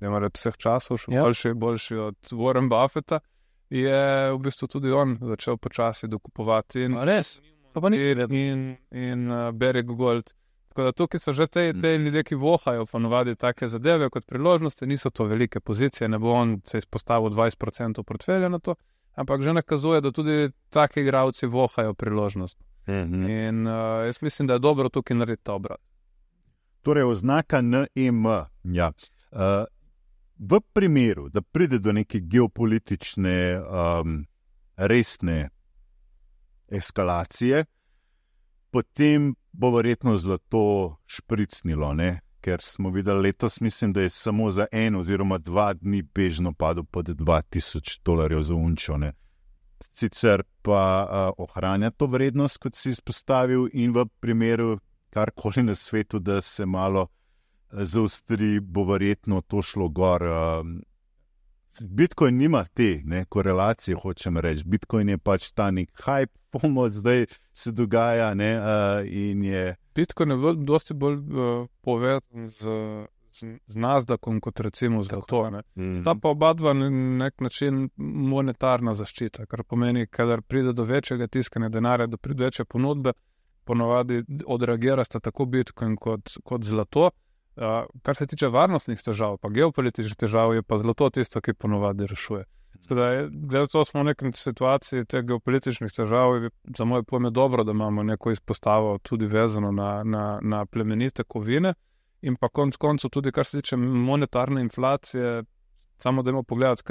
[0.00, 1.22] vseh časov, še ja.
[1.22, 3.20] boljši, boljši od Warren Buffetta,
[3.70, 6.88] je v bistvu tudi on začel počasi dokupovati.
[6.88, 7.40] In, res,
[7.72, 8.00] pa pa ni.
[8.00, 10.32] In, in, in uh, Barry Gold.
[10.72, 12.02] Tako da tukaj so že te, te mm.
[12.02, 16.60] ljudje, ki vohajo, ponovadi take zadeve kot priložnosti, niso to velike pozicije, ne bo on
[16.64, 18.74] se izpostavil 20% portfelja na to,
[19.14, 22.58] ampak že nakazuje, da tudi taki igravci vohajo priložnost.
[22.86, 23.48] Mm -hmm.
[23.48, 25.80] In uh, jaz mislim, da je dobro tukaj narediti ta obrat.
[26.82, 28.24] Torej, oznaka NEM.
[28.64, 28.92] Ja.
[29.32, 29.38] Uh,
[30.38, 34.26] v primeru, da pride do neke geopolitične, um,
[34.76, 35.48] resne
[36.68, 37.64] eskalacije,
[38.70, 42.20] potem bo verjetno zlato špricnilo, ne?
[42.42, 46.82] ker smo videli letos, mislim, da je samo za en oziroma dva dni bežno padlo
[46.82, 49.12] pod 2000 dolarjev za unčone.
[49.94, 54.78] Sicer pa uh, ohranja to vrednost, kot si izpostavil, in v primeru
[55.10, 57.06] karkoli na svetu, da se malo
[57.72, 60.22] zaustri, bo verjetno to šlo gor.
[60.22, 60.66] Uh,
[61.80, 64.64] Bitcoin nima te ne, korelacije, hočem reči.
[64.66, 68.34] Bitcoin je pač ta nek hype, pomoč zdaj se dogaja.
[68.34, 69.76] Ne, uh, je...
[69.94, 72.76] Bitcoin je veliko bolj uh, povezan z,
[73.32, 75.42] z, z Nasdaqom kot recimo z Zlato.
[75.74, 75.96] Mm.
[75.96, 76.90] Sta pa oba dva na
[77.24, 82.44] nek način monetarna zaščita, kar pomeni, da pride do večjega tiskanja denarja, da pride do
[82.44, 83.12] večje ponudbe,
[83.64, 87.10] ponovadi odreagira sta tako Bitcoin kot, kot Zlato.
[88.02, 92.44] Kar se tiče varnostnih težav, pa geopolitičnih težav, je pa zlato tisto, ki ponovadi rešuje.
[92.82, 93.28] Zdaj,
[93.84, 96.48] smo v neki situaciji teh geopolitičnih težav.
[96.76, 101.24] Za moj pojem je dobro, da imamo neko izpostavo tudi vezano na, na, na plemenite
[101.24, 101.74] kovine.
[102.22, 105.42] In pa konec koncev, tudi kar se tiče monetarne inflacije,
[106.02, 106.82] samo da imamo pogled,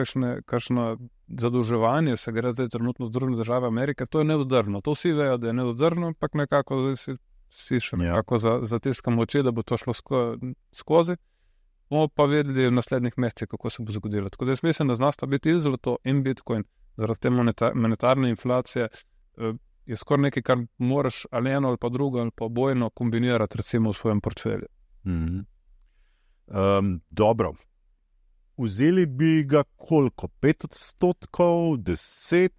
[0.46, 0.98] kakšno
[1.28, 4.82] zadolževanje se gre zdaj trenutno z drugimi državami Amerike, to je neudržno.
[4.82, 7.16] To vsi vejo, da je neudržno, ampak nekako zdaj si
[7.56, 8.00] vsi še ja.
[8.02, 8.60] nekako ja.
[8.66, 10.22] zatiskamo oči, da bo to šlo sko
[10.76, 11.18] skozi.
[11.90, 14.30] bomo pa videli v naslednjih mesecih, kako se bo zgodilo.
[14.30, 16.64] Tako da jaz mislim, da znasta biti zlato in bitcoin
[16.98, 17.30] zaradi te
[17.74, 18.88] monetarne inflacije.
[19.38, 19.54] Eh,
[19.86, 23.90] je skoraj nekaj, kar moraš ali eno ali pa drugo ali pa bojno kombinirati, recimo
[23.90, 24.68] v svojem portfelju.
[25.06, 25.44] Mm -hmm.
[26.80, 27.54] um, dobro.
[28.58, 30.28] Vzeli bi ga koliko?
[30.28, 32.50] 5 odstotkov, 10,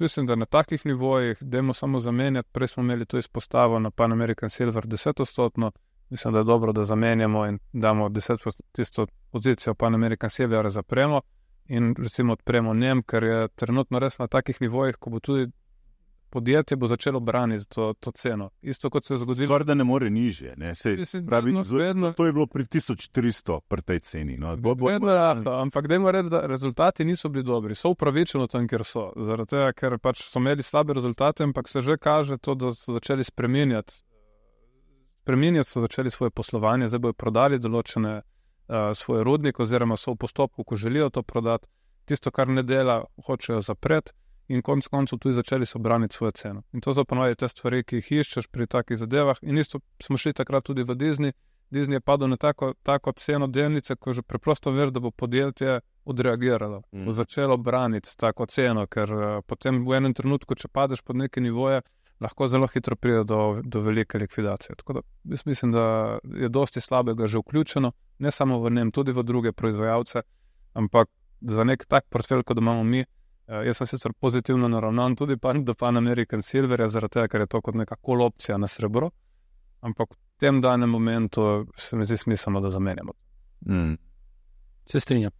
[0.00, 2.48] mislim, da na takih nivojih, da je samo zamenjati.
[2.52, 5.70] Prej smo imeli to izpostavo na Pan American Silver 10-odstotno,
[6.10, 11.20] mislim, da je dobro, da zamenjamo in damo 10-odstotno pozicijo Pan American Silver zapremo
[11.68, 15.50] in recimo odpremo njem, ker je trenutno res na takih nivojih, ko bo tudi
[16.30, 18.50] podjetje bo začelo braniti to, to ceno.
[18.62, 19.46] Isto kot se je zgodilo.
[19.46, 20.54] Skoraj da ne more nižje.
[20.56, 20.74] Ne?
[20.74, 24.36] Sej, Mislim, pravi, no, vedno, to je bilo pri 1400 pri tej ceni.
[24.36, 24.56] No?
[24.56, 27.74] Bo, bo, vedno rahlo, ampak dajmo reči, da rezultati niso bili dobri.
[27.74, 29.10] So upravičeno tam, kjer so.
[29.16, 32.92] Zaradi tega, ker pač so imeli slabe rezultate, ampak se že kaže to, da so
[32.92, 34.02] začeli spremenjati.
[35.22, 40.22] Spremenjati so začeli svoje poslovanje, zdaj bodo prodali določene uh, svoje rudnike, oziroma so v
[40.24, 41.68] postopku, ko želijo to prodati.
[42.04, 44.12] Tisto, kar ne dela, hočejo zapreti
[44.50, 46.62] in konec koncev tudi začeli so braniti svojo ceno.
[46.72, 49.38] In to so ponovadi te stvari, ki jih iščeš pri takih zadevah.
[49.42, 51.32] In isto smo šli takrat tudi v Disney.
[51.70, 55.80] Disney je padel na tako, tako ceno delnice, ko že preprosto veš, da bo podjetje
[56.04, 57.04] odreagiralo, mm.
[57.04, 61.40] bo začelo braniti tako ceno, ker uh, potem v enem trenutku, če padeš pod neke
[61.40, 61.82] nivoje,
[62.20, 64.76] lahko zelo hitro pride do, do velike likvidacije.
[64.82, 69.12] Tako da jaz mislim, da je dosti slabega že vključeno, ne samo v njem, tudi
[69.12, 70.22] v druge proizvajalce,
[70.74, 71.08] ampak
[71.40, 73.04] za nek tak portfelj, kot imamo mi.
[73.50, 77.40] Eh, jaz sem sicer pozitivno naravnan tudi pan, do Pan American Silverja, zaradi tega, ker
[77.40, 79.08] je to kot neka kol opcija na srebro,
[79.82, 83.12] ampak v tem danem momentu se mi zdi smiselno, da zamenjamo.
[83.66, 83.96] Mm.
[84.86, 85.34] Se strinjam.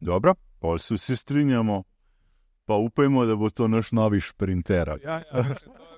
[0.00, 1.82] Dobro, pa se vsi strinjamo,
[2.64, 4.94] pa upajmo, da bo to naš novi sprinter.
[5.02, 5.44] Ja, ja,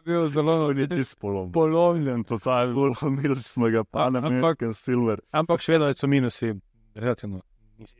[0.04, 0.72] bil zelo
[1.04, 1.52] spolom.
[1.52, 2.74] Polovljen, totalno.
[2.74, 5.20] Polovili smo ga, pa na American Silver.
[5.30, 6.54] Ampak še vedno so minusi,
[6.94, 7.42] relativno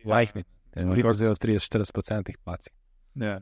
[0.05, 0.45] majhni.
[0.77, 2.80] Veliko zelo 30-40% paci.
[3.15, 3.41] Ja.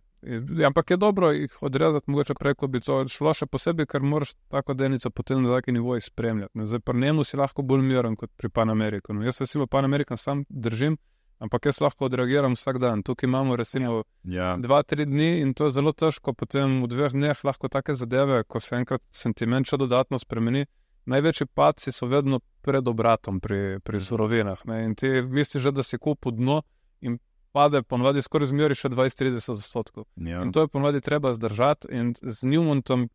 [0.66, 4.74] Ampak je dobro jih odrezati, mogoče preko bi to šlo še posebej, ker moraš tako
[4.74, 6.64] delnico potem na taki nivoji spremljati.
[6.64, 9.22] Zdaj, pri njemu si lahko bolj miren kot pri Pan Amerikanu.
[9.22, 10.96] Jaz se si v Pan Amerikanu sam držim,
[11.38, 13.02] ampak jaz lahko odreagiram vsak dan.
[13.02, 14.56] Tukaj imamo recimo ja.
[14.58, 18.42] dva, tri dni in to je zelo težko, potem v dveh dneh lahko take zadeve,
[18.44, 20.66] ko se enkrat sentiment še dodatno spremeni.
[21.08, 24.66] Največji padci so vedno pred obratom pri, pri surovinah.
[24.82, 26.58] In ti misliš, že, da si kupil dno
[27.00, 27.16] in
[27.52, 30.06] pade ponovadi skoraj zmeri še 20-30 odstotkov.
[30.16, 30.42] Ja.
[30.42, 33.08] In to je ponovadi treba zdržati in z Newmontom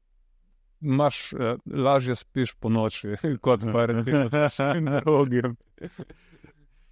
[0.83, 3.15] imaš eh, lažje spiš po noči,
[3.45, 5.57] kot pa rečeš, na drugim.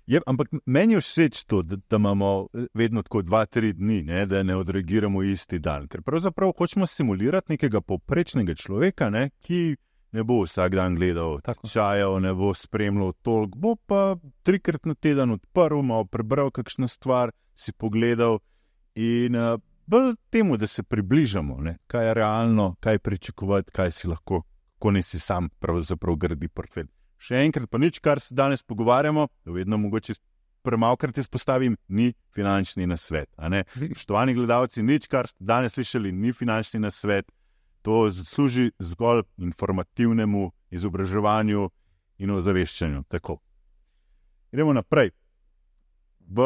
[0.05, 4.01] Je, ampak meni je všeč to, da, da imamo eh, vedno tako dva, tri dni,
[4.03, 5.87] ne, da ne odreagiramo isti dan.
[5.87, 9.75] Ker pravzaprav hočemo simulirati nekega poprečnega človeka, ne, ki
[10.11, 11.39] ne bo vsak dan gledal
[11.71, 17.31] čajev, ne bo spremljal toliko, bo pa trikrat na teden odprl, malo prebral kakšno stvar,
[17.55, 18.39] si pogledal
[18.95, 21.77] in uh, bolj temu, da se približamo, ne?
[21.87, 24.43] kaj je realno, kaj pričakovati, kaj si lahko,
[24.79, 26.89] ko ne si sam pravzaprav gradi portfelj.
[27.21, 30.17] Še enkrat, pa nič, kar se danes pogovarjamo, vedno mogoče.
[30.61, 33.31] Premalkrat izpostavim, ni finančni nasvet.
[33.97, 37.25] Štovani gledalci, nič, kar ste danes slišali, ni finančni nasvet,
[37.81, 41.69] To služi zgolj informativnemu izobraževanju
[42.17, 43.03] in ozaveščanju.
[43.07, 43.39] Tako.
[44.51, 45.11] Gremo naprej.
[46.19, 46.41] B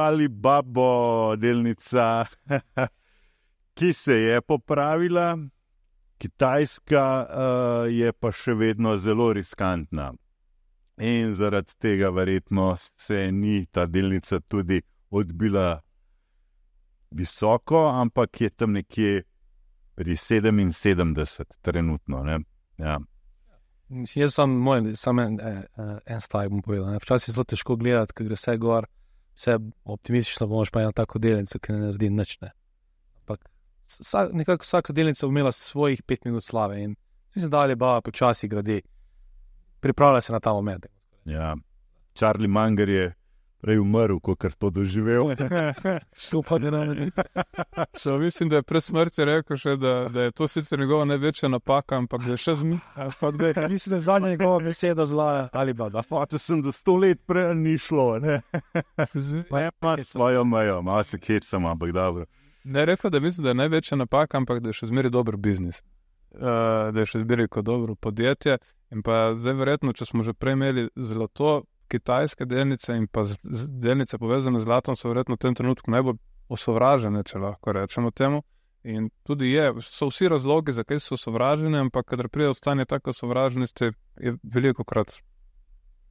[0.00, 2.24] ali babo delnica,
[3.76, 5.36] ki se je popravila,
[6.20, 10.10] Kitajska uh, je pa še vedno zelo riskantna.
[11.00, 15.80] In zaradi tega, verjetno, se ni ta delnica tudi odbila
[17.10, 19.22] visoko, ampak je tam nekje
[20.00, 22.24] pri 77, trenutno.
[22.78, 23.00] Ja.
[24.16, 25.58] Jaz sem moj, samo en, en,
[26.06, 26.86] en stavek bom povedal.
[26.94, 27.00] Ne.
[27.02, 28.86] Včasih je zelo težko gledati, ker gre vse gor,
[29.36, 32.38] vse optimistično, bomo pa eno tako delnico, ki ne naredi nič.
[32.40, 32.48] Ne.
[33.20, 33.44] Ampak
[33.98, 36.96] vsak, nekako vsaka delnica bo imela svojih pet minut slave in
[37.34, 38.80] mislim, da je bava počasi gradi.
[39.84, 40.86] Pripravlja se na ta moment.
[41.28, 41.56] Ja.
[42.16, 43.12] Charlie Munger je
[43.60, 45.24] prej umrl, kot je to doživel.
[47.94, 51.48] so, mislim, da je pred smrtjo rekel, še, da, da je to sicer njegova največja
[51.52, 53.70] napaka, ampak da je še zmišljen.
[53.74, 56.02] mislim, da je zadnja njegova beseda zla ali pa da.
[56.02, 58.18] Fate sem, da sto let prej ni šlo.
[58.18, 58.40] Ne,
[59.50, 62.26] ne pa svojo mejo, malo se kecam, ampak dobro.
[62.64, 65.82] Ne rekel, da mislim, da je največja napaka, ampak da je še zmeraj dober biznis.
[66.30, 68.58] Uh, da je še zmeraj kot dobro podjetje.
[68.94, 73.26] In pa zdaj, verjetno, če smo že prej imeli zlato, kitajske delnice in pa
[73.82, 76.18] delnice povezane z zlatom so verjetno v tem trenutku najbolj
[76.50, 78.42] osovražene, če lahko rečemo temu.
[78.82, 83.12] In tudi je, so vsi razlogi, zakaj so osovražene, ampak kadar pride v stanje tako
[83.12, 85.20] osovraženosti, je veliko krat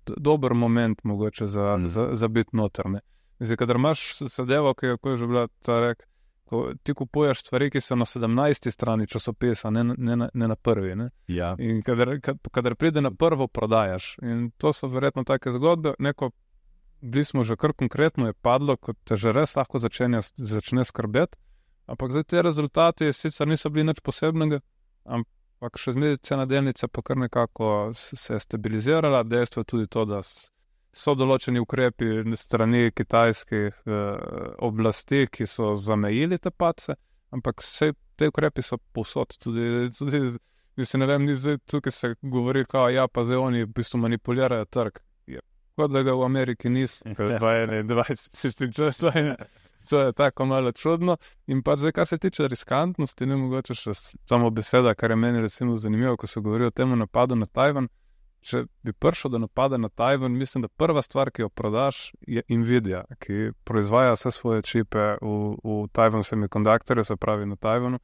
[0.06, 1.88] dober moment mogoče za, mm.
[1.88, 3.02] za, za biti notrne.
[3.40, 6.06] Zdaj, kadar imaš sedevo, ki je že bila ta rek,
[6.50, 8.72] ko ti kupuješ stvari, ki so na 17.
[8.72, 10.96] strani časopisa, ne, ne, ne, na prvi.
[10.96, 11.10] Ne?
[11.28, 11.54] Ja.
[11.60, 12.16] In kadar,
[12.52, 14.16] kadar pride na prvo, prodajaš.
[14.26, 15.94] In to so verjetno take zgodbe.
[16.00, 16.32] Neko,
[17.02, 21.38] bili smo že kar konkretno, je padlo, ko te že res lahko začenja, začne skrbeti.
[21.86, 24.60] Ampak zdaj te rezultati sicer niso bili nič posebnega,
[25.06, 29.22] ampak še zmeraj cena delnice pa kar nekako se je stabilizirala.
[29.24, 30.22] Dejstvo je tudi to, da
[30.94, 34.30] so določeni ukrepi strani kitajskih eh,
[34.66, 36.96] oblasti, ki so zamejili te pace,
[37.36, 39.38] ampak vse te ukrepi so posod.
[39.40, 40.24] Tudi, tudi,
[40.80, 44.02] mislim, ne vem, ni zdaj tukaj se govori, da ja, pa zdaj oni v bistvu
[44.06, 45.00] manipulirajo trg.
[45.80, 49.36] Kot da ga v Ameriki niso, kot da je 21, 20,
[49.90, 51.16] to je tako malo čudno.
[51.48, 55.42] In pa zdaj, kar se tiče riskantnosti, ne mogoče še samo beseda, kar je meni
[55.42, 57.88] recimo zanimivo, ko se govori o tem napadu na Tajvan
[58.42, 62.44] če bi prišel do napada na Tajvan, mislim, da prva stvar, ki jo prodaš, je
[62.50, 65.34] Nvidia, ki proizvaja vse svoje čipe v,
[65.64, 68.00] v Tajvanu, semikonduktorje, se pravi na Tajvanu.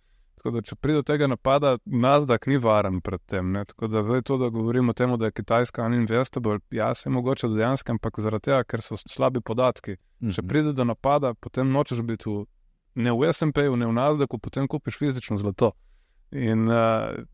[0.45, 3.47] Tako da, če pride do tega napada, Nasdaq ni varen pred tem.
[3.55, 3.63] Ne?
[3.65, 7.49] Tako da, zdaj to, da govorimo o tem, da je Kitajska uninvestable, ja, se mogoče
[7.49, 9.95] dejansko, ampak zaradi tega, ker so slabi podatki.
[9.95, 10.35] Mm -hmm.
[10.35, 12.45] Če pride do napada, potem nočeš biti v,
[12.95, 15.71] ne v SMP-ju, ne v Nasdaqu, potem kupiš fizično zlato.
[16.31, 17.25] In uh,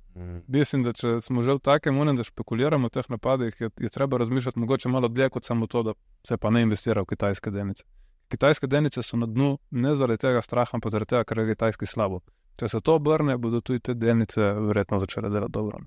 [0.47, 3.89] Mislim, da če smo že v takem unem, da špekuliramo o teh napadih, je, je
[3.89, 5.93] treba razmišljati mogoče malo dlje kot samo to, da
[6.27, 7.85] se pa ne investira v kitajske delnice.
[8.31, 11.87] Kitajske delnice so na dnu ne zaradi tega straha, ampak zaradi tega, ker je kitajski
[11.87, 12.21] slabo.
[12.59, 15.79] Če se to obrne, bodo tudi te delnice verjetno začele delati dobro.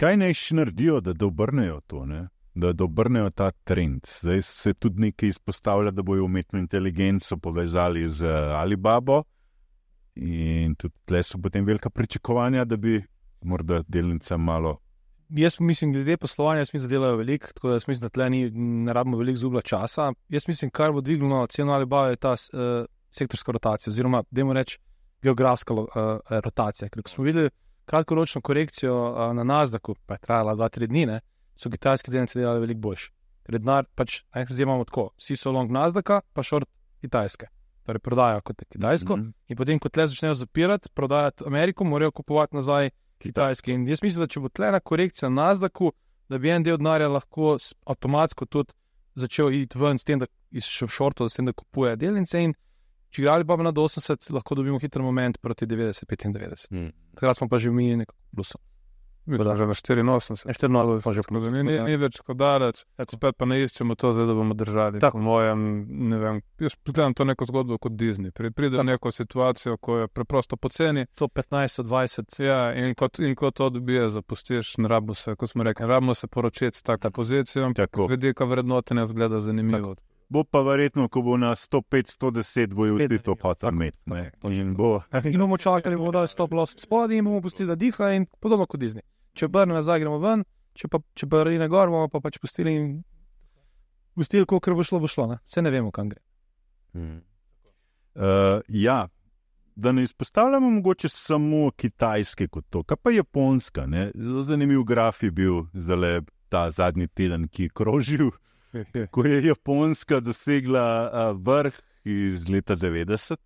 [0.00, 2.26] Kaj naj še naredijo, da, obrnejo to, ne?
[2.54, 4.08] da obrnejo ta trend?
[4.08, 8.26] Zdaj se tudi nekaj izpostavlja, da bojo umetno inteligenco povezali z
[8.56, 9.22] Alibabo.
[10.14, 13.02] In tudi tle so potem velika pričakovanja, da bi
[13.42, 14.78] morda delnica malo.
[15.28, 18.50] Jaz mislim, glede poslovanja, jaz mislim, da delajo veliko, tako da mislim, da tle ni,
[18.50, 20.12] ne rabimo veliko zubla časa.
[20.28, 24.40] Jaz mislim, kar bo dvignilo ceno ali bave, je ta uh, sektorska rotacija, oziroma, da
[24.40, 24.82] jim rečem,
[25.22, 25.88] geografska uh,
[26.30, 26.88] rotacija.
[26.88, 27.50] Ker smo videli
[27.84, 31.20] kratkoročno korekcijo uh, na Nazdaku, pa je trajala 2-3 dni, ne,
[31.56, 33.10] so kitajske delnice delale veliko boljše.
[33.44, 36.68] Ker denar, pač, zdaj imamo tako, vsi so long Nazdaka, pa short
[37.00, 37.48] kitajske
[37.84, 39.32] torej prodajo kot Kitajsko, mm -hmm.
[39.48, 43.72] in potem, ko tle začnejo zapirati, prodajati Ameriko, morajo kupovati nazaj Kitajske.
[43.72, 45.92] In jaz mislim, da če bo tle ena korekcija na Nazdaku,
[46.28, 47.56] da bi en del denarja lahko
[47.86, 48.72] avtomatsko tudi
[49.14, 52.42] začel iti ven, s tem, da išče v šortu, s tem, da kupuje delnice.
[52.42, 52.54] In
[53.10, 56.66] če gre pa na 80, lahko dobimo hiter moment proti 90-95.
[56.70, 56.90] Mm.
[57.14, 58.60] Takrat smo pa že mi nekako plusov.
[59.26, 60.04] Bila že na 84,
[60.44, 61.64] 84 smo že ponudili.
[61.64, 65.00] Ni, ni več kot daleč, spet pa ne iščemo to, zdaj, da bomo držali.
[65.00, 65.62] Tako mojem,
[66.12, 68.34] ne vem, jaz gledam to neko zgodbo kot Disney.
[68.36, 71.06] Pride v neko situacijo, ko je preprosto poceni.
[71.16, 72.36] To 15, 20.
[72.44, 76.14] Ja, in kot, in kot to dobije, zapustiš, ne rabimo se, kot smo rekli, rabimo
[76.14, 77.72] se poročiti tako pozicijo.
[78.08, 79.94] Vidika vrednotenja zgleda zanimivo.
[79.94, 80.10] Tako.
[80.28, 83.98] Bo pa verjetno, ko bo na 105, 110, bojo vsi to pa tam imeti.
[85.24, 88.66] In bomo čakali, da bo 100 plus spodaj in bomo pustili, da diha in podobno
[88.66, 89.04] kot Disney
[89.34, 92.74] če obrnemo nazaj, gremo ven, če pa če brni na gor, bomo pa pač pustili
[92.74, 92.88] in
[94.14, 95.26] pustili, koliko bo šlo, bo šlo.
[95.32, 95.40] Ne?
[95.44, 96.22] Vse ne vemo, kam gre.
[96.94, 97.20] Hmm.
[98.14, 99.08] Uh, ja,
[99.74, 103.86] da ne izpostavljamo mogoče samo kitajske kot to, kaj pa japonska.
[103.86, 104.10] Ne?
[104.14, 108.30] Zelo zanimiv graf je bil zdaj ta zadnji teden, ki je krožil,
[109.14, 111.74] ko je japonska dosegla uh, vrh
[112.04, 113.36] iz leta 90.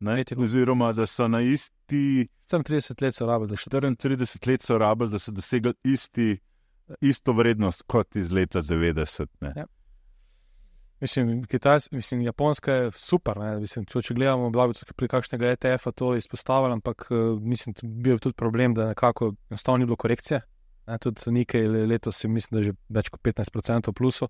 [0.00, 2.28] Ne, oziroma, da so na isti.
[2.50, 6.38] 34 let so rabili, da, 34 let so rabili, da so dosegli isti,
[7.00, 9.26] isto vrednost kot iz leta 90.
[9.56, 9.66] Ja.
[11.00, 13.38] Mislim, Kitajs, mislim, Japonska je super.
[13.60, 18.18] Mislim, če, če gledamo, da bi pri kakšnega ETF-a to izpostavili, ampak eh, mislim, bil
[18.18, 20.40] tudi problem, da nekako enostavno ni bilo korekcije.
[20.86, 24.28] Ne, tudi nekaj letos, mislim, da je že več kot 15% plusov.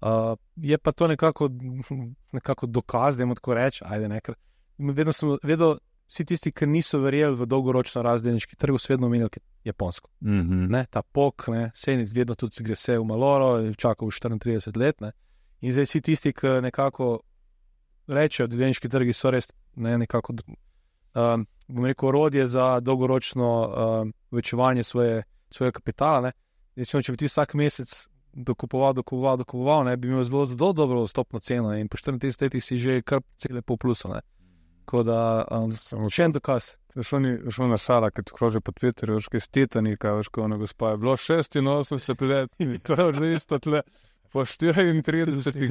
[0.00, 1.50] Uh, je pa to nekako,
[2.32, 4.34] nekako dokaz, da jim tako rečem, ajde nekaj
[4.80, 5.78] vedno, sem, vedno
[6.10, 10.10] vsi tisti, ki niso verjeli v dolgoročno razdelniški trg, so vedno omenjali Japonsko.
[10.20, 10.68] Mm -hmm.
[10.70, 15.00] ne, ta pok, senec, vedno tudi gre vse v maloro, čaka v 34 let.
[15.00, 15.12] Ne.
[15.60, 17.20] In zdaj vsi tisti, ki nekako
[18.06, 20.34] rečejo, da delniški trgi so res ne, nekako.
[21.14, 26.32] Um, bom rekel, orodje za dolgoročno um, večevanje svoje, svojega kapitala.
[26.76, 31.02] Rečemo, če bi ti vsak mesec dokupoval, dokupoval, dokupoval, ne, bi imel zelo, zelo dobro
[31.04, 34.20] vstopno ceno in po 34 letih si že kar cele pol plusa.
[34.90, 35.70] Tako da, um,
[36.10, 36.72] še en dokaz.
[36.98, 40.90] Šlo na šala, ki ti kroži po Twitterju, že iz Titanika, veš, ko je gospa.
[40.90, 42.50] Je bilo 86 let,
[42.82, 43.84] to je že isto tle.
[44.34, 45.70] Po 34 letih.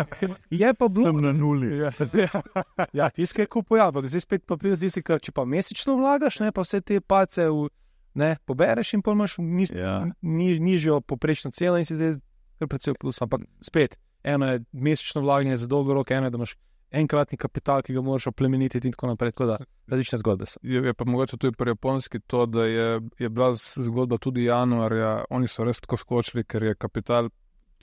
[0.62, 1.76] Je pa bilo na nuli.
[1.76, 1.92] Ja,
[3.04, 6.64] ja tiskaj kupuje, ampak zdaj spet pa pride tisti, če pa mesečno vlagaš, ne, pa
[6.64, 7.68] vse te pace v,
[8.16, 10.02] ne, pobereš in pa imaš niz, ja.
[10.20, 12.16] ni, nižjo poprečno ceno in si zdaj
[12.60, 13.20] kar precej plus.
[13.24, 16.56] Ampak spet, eno je mesečno vlaganje za dolgo rok, eno je, da imaš
[16.94, 19.32] enkratni kapital, ki ga moraš oplemeniti, in tako naprej.
[19.34, 19.58] Tako da,
[19.90, 20.60] različne zgodbe so.
[20.62, 25.24] Je, je pa mogoče tudi pri japonski to, da je, je bila zgodba tudi januarja.
[25.30, 27.30] Oni so res tako skočili, ker je kapital.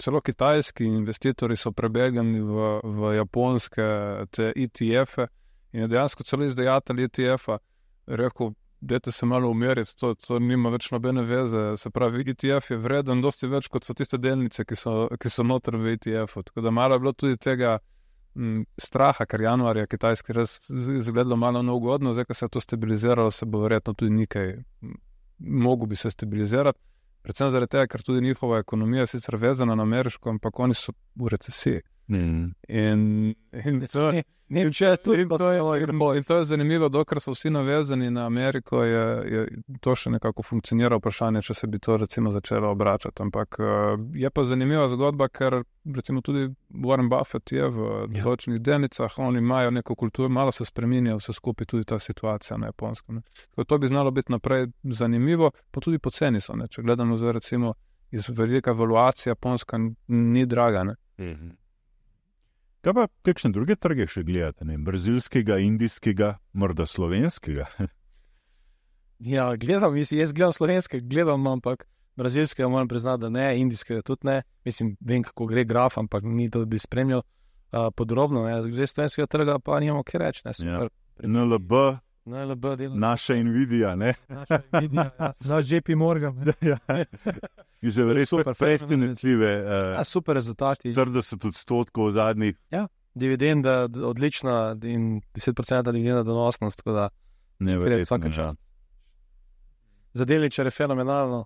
[0.02, 3.84] Celo kitajski investitorji so prebegali v, v japonske
[4.56, 5.28] ETF-e
[5.72, 7.58] in je dejansko celo izdajatelj ETF-a
[8.08, 11.76] rekel, da se malo umiriti, to, to nima več nobene veze.
[11.78, 15.44] Se pravi, ETF je vreden, dosti več kot so tiste delnice, ki so, ki so
[15.44, 16.44] noter v ETF-u.
[16.44, 17.78] Tako da malo je bilo tudi tega
[18.78, 23.46] straha, ker januarja Kitajski res izgledalo malo neugodno, zdaj, ko se je to stabiliziralo, se
[23.46, 24.56] bo verjetno tudi nekaj,
[25.40, 26.80] mogo bi se stabilizirati.
[27.22, 30.94] Predvsem zaradi tega, ker tudi njihova ekonomija je sicer vezana na ameriško, ampak oni so
[31.16, 31.82] v recesiji.
[32.12, 32.54] Mm.
[32.68, 33.36] In,
[33.66, 35.60] in to, ne vem, če in to, je,
[36.18, 39.44] in to je zanimivo, dokler so vsi navezani na Ameriko, je, je
[39.80, 40.98] to še nekako funkcionira.
[41.00, 43.24] Vprašanje, če se bi to recimo začelo obračati.
[43.24, 43.94] Ampak eh,
[44.24, 45.62] je pa zanimiva zgodba, ker
[45.96, 46.50] recimo tudi
[46.84, 48.26] Warren Buffett je v ja.
[48.26, 48.66] določenih ja.
[48.72, 53.24] delnicah, oni imajo neko kulturo, malo se spremenja, vse skupaj tudi ta situacija na japonskem.
[53.56, 56.60] To bi znalo biti naprej zanimivo, pa tudi poceni so.
[56.60, 56.68] Ne?
[56.68, 57.74] Če gledamo zdaj, recimo
[58.12, 59.80] iz velike evaluacije, japonska
[60.12, 60.84] ni draga.
[60.84, 61.61] Mm -hmm.
[62.82, 64.74] Kaj pa kakšne druge trge še gledate, ne?
[64.82, 67.70] brazilskega, indijskega, morda slovenskega?
[69.22, 71.84] Ja, gledam, mislim, jaz gledam slovenske, gledam, ampak
[72.18, 74.40] brazilske, moram priznati, da ne, indijske tudi ne.
[74.66, 78.48] Mislim, vem, kako gre graf, ampak ni to, da bi spremljal uh, podrobno.
[78.66, 80.42] Zdaj, slovenskega trga pa nimamo kaj reči.
[80.66, 80.88] Ja.
[81.22, 81.84] NLB,
[82.26, 82.66] NLB
[82.98, 84.16] naša Nvidia, ne.
[84.30, 85.34] Naša Nvidia, ja.
[85.54, 86.42] Naš JP Morgan.
[86.72, 86.82] ja.
[87.82, 89.52] Že res super, presenetljive.
[89.98, 90.94] Uh, super rezultati.
[90.94, 92.56] 40 odstotkov zadnjih.
[92.70, 96.84] Ja, dividenda odlična in 10% dividenda donosnost.
[97.60, 98.54] Ne, verjetno
[100.14, 101.46] za delničare fenomenalno.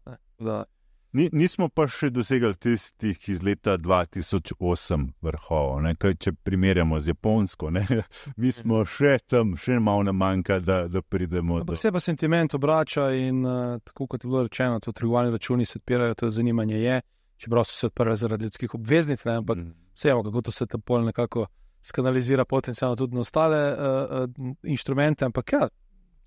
[1.15, 5.85] Ni, nismo pa še dosegli tistih iz leta 2008 vrhov.
[6.19, 7.85] Če primerjamo z Japonsko, ne?
[8.41, 11.77] mi smo še tam, še malo nam manjka, da, da pridemo do tega.
[11.79, 15.79] Vse pa sentiment obrača in uh, tako kot je bilo rečeno, to trgovalni računi se
[15.79, 16.99] odpirajo, to zanimanje je,
[17.45, 19.39] čeprav so se odprli zaradi ljudskih obveznic, ne?
[19.39, 19.71] ampak mm.
[19.95, 21.47] vseeno, kako to se ta pol nekako
[21.85, 23.79] skanalizira potencialno tudi na ostale uh,
[24.27, 25.31] uh, inštrumente.
[25.31, 25.69] Ampak ja,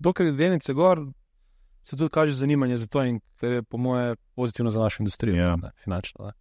[0.01, 1.05] dokler delnice gor,
[1.89, 5.36] se tudi kaže zanimanje za to, in kar je, po moje, pozitivno za našo industrijo.
[5.36, 5.57] Ja.
[5.57, 6.32] Ne, finančno, ne.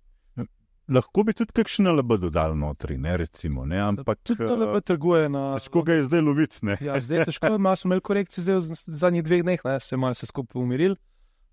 [0.88, 3.66] Lahko bi tudi kakšno LB dodal notri, ne recimo.
[3.66, 5.42] Ne, ampak tudi LB eh, trguje na.
[5.60, 6.60] Težko ga je zdaj loviti.
[6.80, 9.96] Ja, zdaj je težko, malo smo imeli korekcije zdaj v zadnjih dveh dneh, ne, se
[9.96, 10.96] je malo vse skupaj umiril.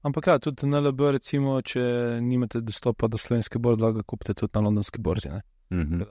[0.06, 1.82] Ampak ja, tudi na LB, recimo, če
[2.22, 5.32] nimate dostopa do slovenske borze, lahko kupite tudi na londonski borzi.
[5.70, 6.06] Mm -hmm.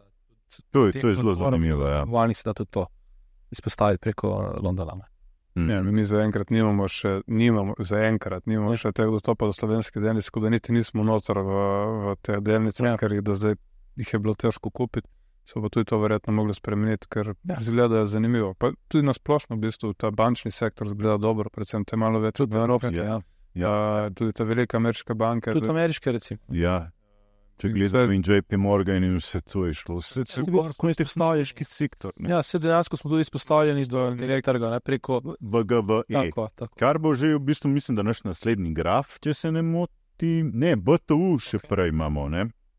[0.71, 1.87] To je, to je zelo zanimivo.
[1.87, 2.03] Ja.
[2.03, 2.85] Vani se da tudi to
[3.51, 4.95] izpostaviti preko Londona.
[4.95, 5.12] Ne.
[5.55, 5.69] Mm.
[5.69, 10.47] Ja, mi zaenkrat nimamo še, nimamo, zaenkrat nimamo še tega dostopa do slovenske delnice, tako
[10.47, 11.59] da niti nismo nocer v,
[12.07, 12.95] v te delnice, ja.
[12.97, 13.59] ker jih do zdaj
[14.01, 15.07] jih je bilo težko kupiti.
[15.45, 17.57] Se bo tudi to verjetno moglo spremeniti, ker ja.
[17.61, 18.53] zgleda zanimivo.
[18.55, 22.39] Pa tudi na splošno, v bistvu, ta bančni sektor zgleda dobro, predvsem te malo več
[22.45, 22.93] od Evrope.
[22.95, 23.19] Ja.
[23.53, 23.73] Ja.
[24.15, 25.53] Tudi te velike ameriške banke.
[25.53, 26.39] Tudi ameriške, recimo.
[26.55, 26.87] Ja.
[27.63, 30.97] Če gledamo in JP Morgan in vse to je šlo, vse to je bilo kot
[30.99, 32.11] nek stavlješki sektor.
[32.19, 32.33] Ne?
[32.33, 34.01] Ja, se dejansko smo tudi izpostavljeni do
[34.43, 36.01] trga, ne preko BGV.
[36.11, 36.75] Tako, tako.
[36.81, 40.73] Kar bo že v bistvu, mislim, da naš naslednji graf, če se ne moti, ne,
[40.75, 42.25] BTU še prej imamo.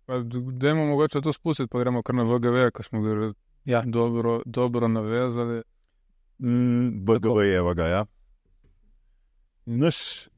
[0.05, 3.31] Dajmo mogoče to spustiti, pa gremo kar na VGV, ko smo ga
[3.65, 3.81] ja.
[3.87, 5.63] dobro, dobro navezali.
[6.45, 8.03] Mm, BGV je vaga, ja.
[9.65, 10.29] Naš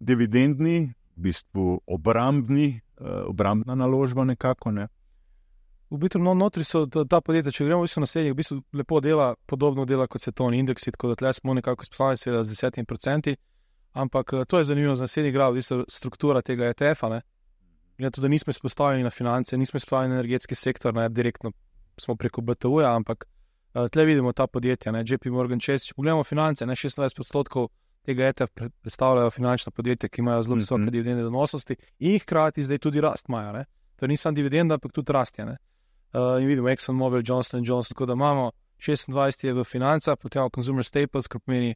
[0.00, 2.80] dividendni, v bistvu obrambni
[3.26, 4.70] obrambna naložba, nekako.
[4.70, 4.88] Ne?
[5.90, 8.38] V bistvu, no, notri so ta, ta podjetja, če gremo v bistvu na srednjih, v
[8.38, 12.44] bistvu lepo dela, podobno dela kot svetovni indeks, tako da tle smo nekako spostavljeni, seveda,
[12.44, 13.36] z desetimi procenti.
[13.92, 17.20] Ampak eh, to je zanimivo za naslednji grad, v bistvu struktura tega ETF-a.
[17.98, 21.52] Glede na to, da nismo izpostavljeni na finance, nismo izpostavljeni na energetski sektor, ne direktno
[22.00, 23.26] smo preko BTU-ja, ampak
[23.74, 25.90] uh, tle vidimo ta podjetja, ne JP Morgan Chase.
[25.90, 27.68] Če pogledamo finance, ne 26 odstotkov
[28.06, 30.90] tega ETF predstavljajo finančna podjetja, ki imajo zelo visoke mm -hmm.
[30.90, 33.64] dividende donosnosti in hkrati zdaj tudi rast imajo.
[33.96, 35.38] To ni samo dividenda, ampak tudi rast.
[35.38, 35.46] Uh,
[36.40, 40.50] in vidimo Exxon Mobil, Johnson Johnson, tako da imamo 26 je v financah, potem imamo
[40.54, 41.74] Consumer Staples, kar pomeni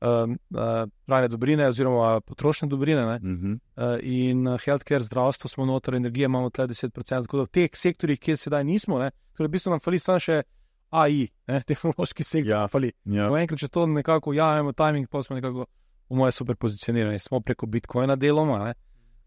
[0.00, 3.02] um, uh, rajne dobrine oziroma potrošne dobrine.
[3.02, 3.58] -hmm.
[3.76, 7.22] uh, in uh, healthcare, zdravstvo smo noter, energije imamo tle 10%.
[7.22, 10.18] Tako da v teh sektorjih, kjer sedaj nismo, ne, torej v bistvu nam fali samo
[10.18, 10.42] še.
[10.90, 12.52] AI, ne, tehnološki sektor.
[12.52, 12.66] Ja,
[13.04, 13.28] ja.
[13.40, 15.66] Enkrat, če to nekako ujamemo, timing, pa smo nekako,
[16.08, 17.18] v mojem, super pozicionirani.
[17.18, 18.74] Smo preko Bitcoina deloma, ne,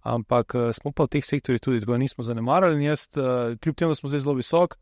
[0.08, 2.86] ampak uh, smo pa v teh sektorjih tudi, tako da nismo zanemarjali.
[2.86, 4.78] Jaz, uh, kljub temu, da smo zdaj zelo visok,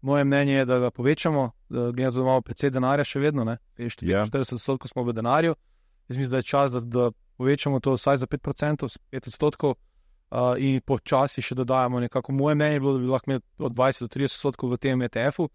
[0.00, 3.20] moje mnenje je, da ga povečamo, uh, glede na to, da imamo precej denarja še
[3.20, 4.26] vedno, ne, 40 ja.
[4.40, 5.56] odstotkov smo v denarju.
[6.08, 9.78] Jaz mislim, da je čas, da, da povečamo to vsaj za 5%, 5 odstotkov.
[10.30, 12.30] Uh, in počasi še dodajamo nekako.
[12.32, 15.02] Moje mnenje je bilo, da bi lahko imeli od 20 do 30 odstotkov v tem
[15.02, 15.48] ETF-u,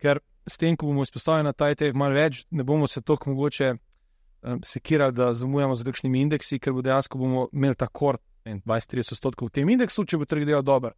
[0.00, 3.34] ker s tem, ko bomo izpostavljeni na taj tek malo več, ne bomo se tako
[3.34, 8.22] mogoče um, sekirali, da zamujamo z kakšnimi indeksi, ker bo dejansko bomo imeli ta kort
[8.44, 10.94] 20-30 odstotkov v tem indeksu, če bo trg delal dobro.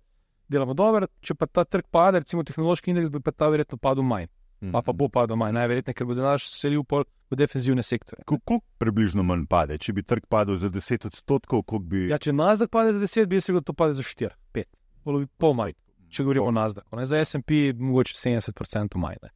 [0.53, 4.07] Delamo dobro, če pa ta trg pade, recimo tehnološki indeks, bo pa ta verjetno padel
[4.07, 4.29] manj.
[4.61, 4.83] Mm -hmm.
[4.85, 6.85] Pa bo padel manj, najverjetneje, ker bo denar selil
[7.31, 8.23] v defenzivne sektore.
[8.27, 9.79] Kako približno manj pade?
[9.79, 12.09] Če bi trg padel za 10 odstotkov, koliko bi.
[12.09, 15.73] Ja, če nazad pade za 10, bi se to pade za 4, 5, pol manj
[16.13, 17.05] če govorimo o Nasdaqu.
[17.09, 19.33] Za SP je mogoče 70% manj, ne.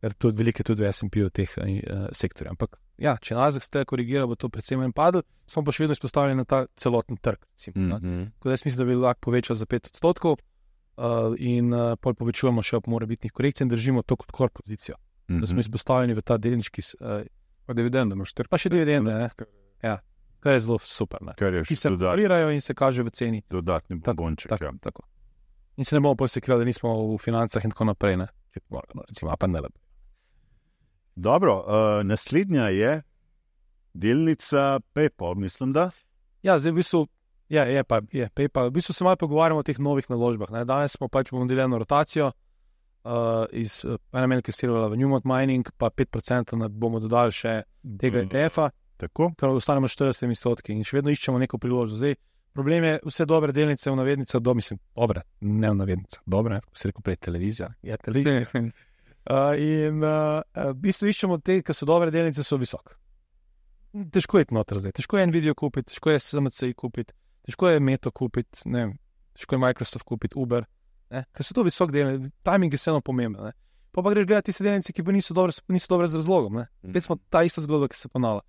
[0.00, 2.54] ker tudi velike tudi v SP v teh uh, sektorjih.
[2.54, 5.96] Ampak ja, če Nasdaq ste korigirali, bo to predvsem manj padlo, smo pa še vedno
[5.96, 7.42] izpostavljeni na ta celoten trg.
[7.52, 8.50] Recimo, mm -hmm.
[8.50, 12.76] Jaz mislim, da bi lahko povečal za 5 odstotkov uh, in uh, pol povečujemo še
[12.76, 14.96] ob morebitnih korekcijah in držimo to kot kor pozicijo.
[14.96, 15.40] Mm -hmm.
[15.40, 15.60] Da smo mhm.
[15.60, 16.82] izpostavljeni v ta delnički.
[17.00, 17.22] Uh,
[17.66, 18.16] pa dividende.
[18.50, 19.30] Pa še dividende,
[19.82, 19.98] ja.
[20.40, 21.20] Kar je zelo super.
[21.68, 23.42] Ki se valorirajo in se kaže v ceni.
[23.50, 24.48] Dodatni pogonček.
[24.48, 24.72] Tako, ja.
[24.80, 25.02] tako
[25.76, 28.16] in se ne bomo posekali, da nismo v financah in tako naprej.
[28.16, 28.26] Ne?
[28.68, 29.70] Moramo, recimo, pa ne le.
[31.14, 33.02] Dobro, uh, naslednja je
[33.94, 35.72] delnica PayPal, mislim.
[35.72, 35.90] Da?
[36.42, 37.06] Ja, zdaj v bistvu.
[37.50, 38.70] Ja, je pa je PayPal.
[38.70, 40.50] V bistvu se malo pogovarjamo o teh novih naložbah.
[40.50, 40.64] Ne?
[40.64, 45.00] Danes smo pač bomo delili eno rotacijo uh, iz ena menj, ki je servala v
[45.00, 48.28] Newmont Mining, pa 5% bomo dodali še tega mm.
[48.30, 48.70] ETF-a.
[49.00, 49.30] Tako.
[49.36, 52.02] Prav ostanemo 40 odstotki in še vedno iščemo neko priložnost.
[52.02, 52.18] Zdaj,
[52.54, 56.78] problem je, vse dobre delnice v navednicah, do mislim, dobre, ne v navednicah, dobre, kot
[56.78, 57.74] se reče, prej televizija.
[57.82, 58.46] Je televizija.
[59.30, 62.94] Uh, in uh, v bistvu iščemo te, ki so dobre delnice, so visoke.
[64.10, 67.12] Težko je noter zdaj, težko je en video kupiti, težko je SMC kupiti,
[67.44, 68.86] težko je Meto kupiti, ne
[69.40, 70.66] težko je Microsoft kupiti, Uber,
[71.10, 73.50] ker so to visoke delnice, timing je vseeno pomemben.
[73.50, 73.52] Ne?
[73.90, 76.62] Pa pa greš gledati tiste delnice, ki niso dobre, niso dobre z razlogom.
[76.86, 78.44] Spet smo ta ista zgodba, ki se ponavlja.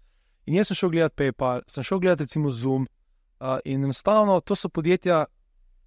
[0.50, 2.88] In jaz sem šel gledati PayPal, sem šel gledati recimo Zoom
[3.42, 5.26] uh, in enostavno to so podjetja,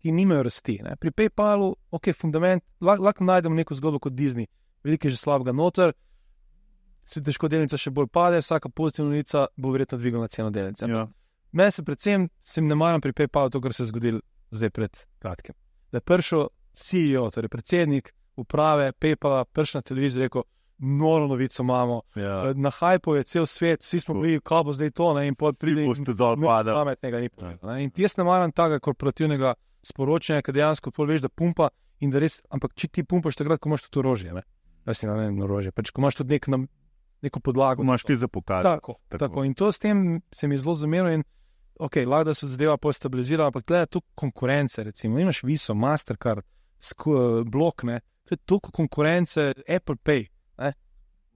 [0.02, 0.80] ki nimajo rasti.
[0.84, 0.98] Ne?
[1.00, 4.50] Pri PayPalu, ok, fundament, lahko lah najdemo neko zgodbo kot Disney,
[4.84, 5.94] veliko je že slabega noter
[7.04, 10.88] se težko delnica še bolj pade, vsaka pozitivna novica bo verjetno dvignila ceno delnice.
[10.88, 11.06] Ja.
[11.52, 14.20] Mene se predvsem, se ne maram pri PayPalu, to, kar se je zgodilo
[14.54, 15.54] zdaj pred kratkim.
[15.92, 20.46] Da je prišel CEO, torej predsednik uprave PayPala, prišel na televizijo in rekel:
[20.78, 22.02] Noro novico imamo.
[22.14, 22.50] Ja.
[22.50, 25.28] Eh, Na hajpu je cel svet, vsi smo bili, kako bo zdaj to, ne?
[25.28, 26.74] in pod Vsi boste dol padali.
[26.76, 27.78] pametnega ni povedal.
[27.78, 31.68] In jaz ne maram tega korporativnega sporočanja, ki dejansko pol veš, da pumpa
[32.00, 34.42] in da res, ampak če ti pumpaš takrat, ko imaš tudi orožje, ne,
[34.84, 36.66] ne, ne vem, orožje, pač ko imaš tudi nek nam,
[37.22, 37.82] neko podlago.
[37.82, 38.74] za Imaš kaj za pokazati.
[38.74, 39.18] Tako, tako.
[39.18, 39.44] tako.
[39.44, 41.10] In to s tem se mi je zelo zamerilo.
[41.10, 41.22] In
[41.78, 44.84] ok, lahko da se zadeva postabilizira, ampak gledaj tu konkurence.
[44.84, 46.44] Recimo, imaš Viso, Mastercard,
[46.80, 50.26] Sku- Block, ne, to je toliko konkurence, Apple Pay.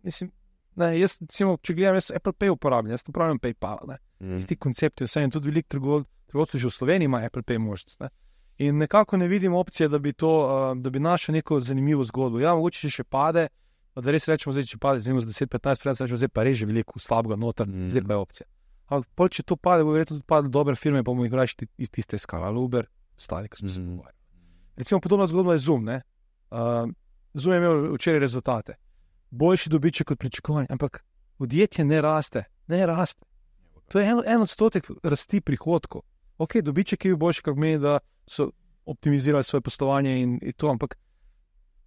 [0.03, 0.30] Mislim,
[0.76, 3.78] ne, jaz, recimo, če gledam, jaz Apple Pay uporabljam, jaz uporabljam PayPal.
[4.20, 4.36] Mm.
[4.36, 7.59] Isti koncept je vse in tudi veliko trgov- trgovcev že v Sloveniji ima Apple Pay
[7.59, 8.01] možnost.
[8.01, 8.09] Ne.
[8.59, 12.40] In nekako ne vidim opcije, da bi, to, uh, da bi našel neko zanimivo zgodbo.
[12.40, 13.49] Ja, mogoče če še pade,
[13.92, 17.36] pa da res rečemo, zdaj, če pade z 10-15, rečemo, zdaj pa reže veliko slabega
[17.36, 17.86] noter, Mm.
[17.88, 18.46] zdaj pa je opcija.
[18.88, 21.90] Ampak če to pade, bo verjetno tudi padlo dobre firme, pa bomo jih raje iz
[21.90, 22.86] tiste iskali, ali Uber,
[23.16, 23.88] ostali, ki smo se Mhm.
[23.90, 24.18] pogovarjali.
[24.76, 25.84] Recimo podobna zgodba je Zoom.
[25.84, 26.03] ne.
[26.51, 26.88] Uh,
[27.34, 28.74] Zoom je imel včeraj rezultate.
[29.31, 31.05] Boljši dobiček kot pričakovanje, ampak
[31.39, 33.24] podjetje ne raste, ne raste.
[33.89, 36.03] To je en, en odstotek rasti prihodkov.
[36.39, 38.51] Ok, dobiček je bil boljši, kar pomeni, da so
[38.87, 40.97] optimizirali svoje poslovanje in, in to, ampak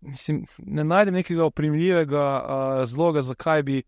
[0.02, 3.84] mislim, ne najdem nekega oprijemljivega uh, razloga, zakaj bi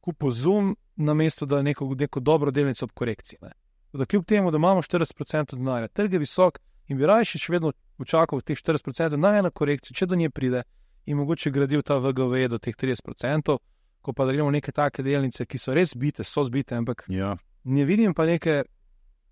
[0.00, 3.38] kupil Zoom, namesto da neko, neko dobro delnico ob korekciji.
[3.42, 3.52] Ne.
[3.92, 7.72] Da kljub temu, da imamo 40% denarja, trg je visok in bi raje še vedno
[7.96, 10.62] počakal teh 40% na eno korekcijo, če do nje pride
[11.06, 13.58] in mogoče gradil ta VGV do teh 30%,
[14.02, 17.36] ko pa da gremo neke take delnice, ki so res bite, so zbite, ampak Ja.
[17.64, 18.62] ne vidim pa neke,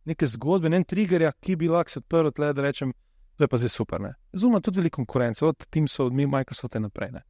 [0.05, 2.93] neke zgodbe, ne triggerja, ki bi lahko se odprl tle, da rečem,
[3.37, 4.01] to je pa zdaj super.
[4.01, 4.14] Ne.
[4.33, 7.12] Zuma tudi veliko konkurence, od Teamsov, od Microsofta naprej.
[7.12, 7.22] Ne.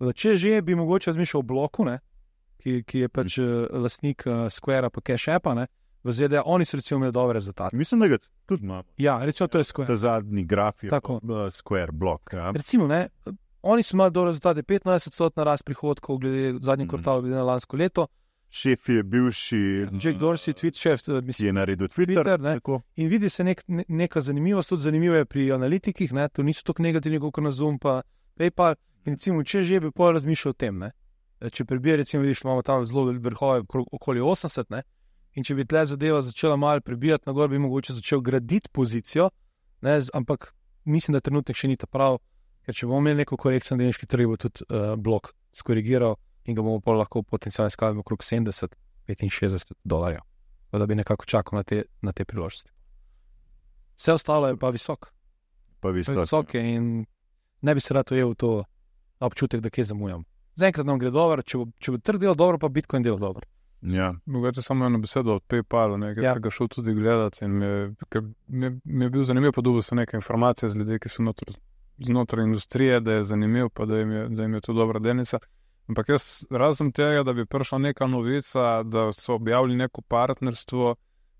[0.00, 1.98] Da, če že bi mogoče razmišljal o bloku, ne,
[2.58, 5.66] ki, ki je pač uh, lastnik uh, Squarea, pa Cash Appa, ne,
[6.02, 7.76] v ZDA, oni so recimo imeli dobre rezultate.
[7.76, 8.16] Mislim, da ga
[8.46, 8.82] tudi imamo.
[8.98, 9.86] Ja, recimo to je Square.
[9.86, 11.20] Ta zadnji graf je Tako.
[11.22, 12.32] uh, Square Block.
[12.32, 12.50] Ja.
[12.50, 13.08] Recimo, ne,
[13.62, 16.90] oni so imeli dobre rezultate, 15-odstotna rast prihodkov, glede zadnjega Mhm.
[16.90, 18.06] kvartala, glede na lansko leto.
[18.50, 19.56] Šef je bivši.
[19.94, 22.14] Jack Dorsey, tweet šef, eh, mislim, je naredil Twitter.
[22.16, 22.60] Twitter, ne.
[22.96, 26.62] In vidi se nek, ne, neka zanimivost, tudi zanimivo je pri analitikih, ne, to niso
[26.62, 28.02] tako negativni kot na Zoom, pa
[28.36, 28.74] PayPal.
[29.06, 30.90] In recimo, če že bi pol razmišljal o tem, ne,
[31.40, 34.82] e, če prebije, recimo, vidiš, imamo tam zelo vrhove, okoli 80, ne,
[35.34, 39.30] in če bi tle zadeva začela malo prebijati na gor, bi mogoče začel graditi pozicijo,
[39.80, 40.52] ne, ampak
[40.84, 42.18] mislim, da trenutek še ni ta prav,
[42.62, 46.54] ker če bomo imeli neko korekcijo na delniški trg, bo tudi uh, blok skorigiral in
[46.54, 50.20] ga bomo pol lahko potencialno iskali okrog 70-65 dolarjev,
[50.64, 52.70] Tako da bi nekako čakal na te, na te priložnosti.
[53.96, 55.10] Vse ostalo je pa visok,
[55.80, 56.14] Pa vi ste.
[56.14, 57.04] visok in
[57.60, 58.64] ne bi se rad ujel v to
[59.20, 60.24] občutek, da kje zamujam.
[60.54, 63.46] Zaenkrat nam gre dobro, če bo, če bo trg delal dobro, pa Bitcoin delal dobro.
[63.82, 64.12] Ja.
[64.26, 66.28] Mogoče samo eno besedo od PayPalu, ne, ker Ja.
[66.28, 66.34] ja.
[66.34, 67.44] sem ga šel tudi gledati.
[67.44, 70.68] in Mi je, ker mi, je- mi je bil zanimiv, pa dobil sem nekaj informacij
[70.68, 71.48] z ljudmi, ki so noter,
[71.98, 75.38] znotraj industrije, da je zanimiv, pa da jim je, da jim je to dobra delnica.
[75.88, 80.94] Ampak jaz, razen tega, da bi prišla neka novica, da so objavili neko partnerstvo,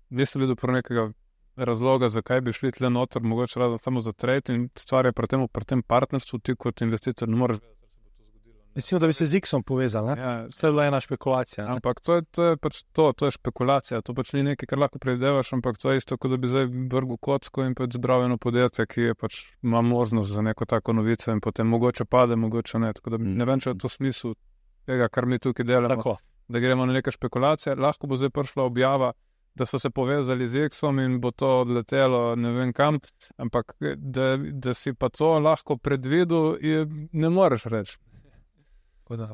[0.09, 1.11] nisem videl prav nekega
[1.55, 5.27] razloga, zakaj bi šli tle noter, mogoče razen samo za trade in stvar je pri
[5.27, 7.72] tem, pri tem partnerstvu, ti kot investitor ne moreš vedeti,
[8.75, 10.07] Recimo, da bi se z X-om povezali.
[10.07, 10.21] Ne?
[10.21, 11.65] Ja, To je bila ena špekulacija.
[11.65, 11.71] ne.
[11.71, 14.79] Ampak to je, to je pač to, to je špekulacija, to pač ni nekaj, kar
[14.79, 18.23] lahko predvidevaš, ampak to je isto, kot da bi zdaj vrgel kocko in pač zbral
[18.23, 22.35] eno podjetje, ki je pač ima možnost za neko tako novico in potem mogoče pade,
[22.35, 22.93] mogoče ne.
[22.93, 23.37] Tako da Mm.
[23.37, 24.33] ne vem, če je to smisel
[24.85, 26.17] tega, kar mi tukaj delamo, Tako.
[26.47, 27.75] da gremo na neke špekulacije.
[27.75, 29.11] Lahko bo zdaj prišla objava,
[29.55, 32.97] da so se povezali z Exom in bo to odletelo ne vem kam,
[33.37, 37.97] ampak da, da si pa to lahko predvidel, je, ne moreš reči.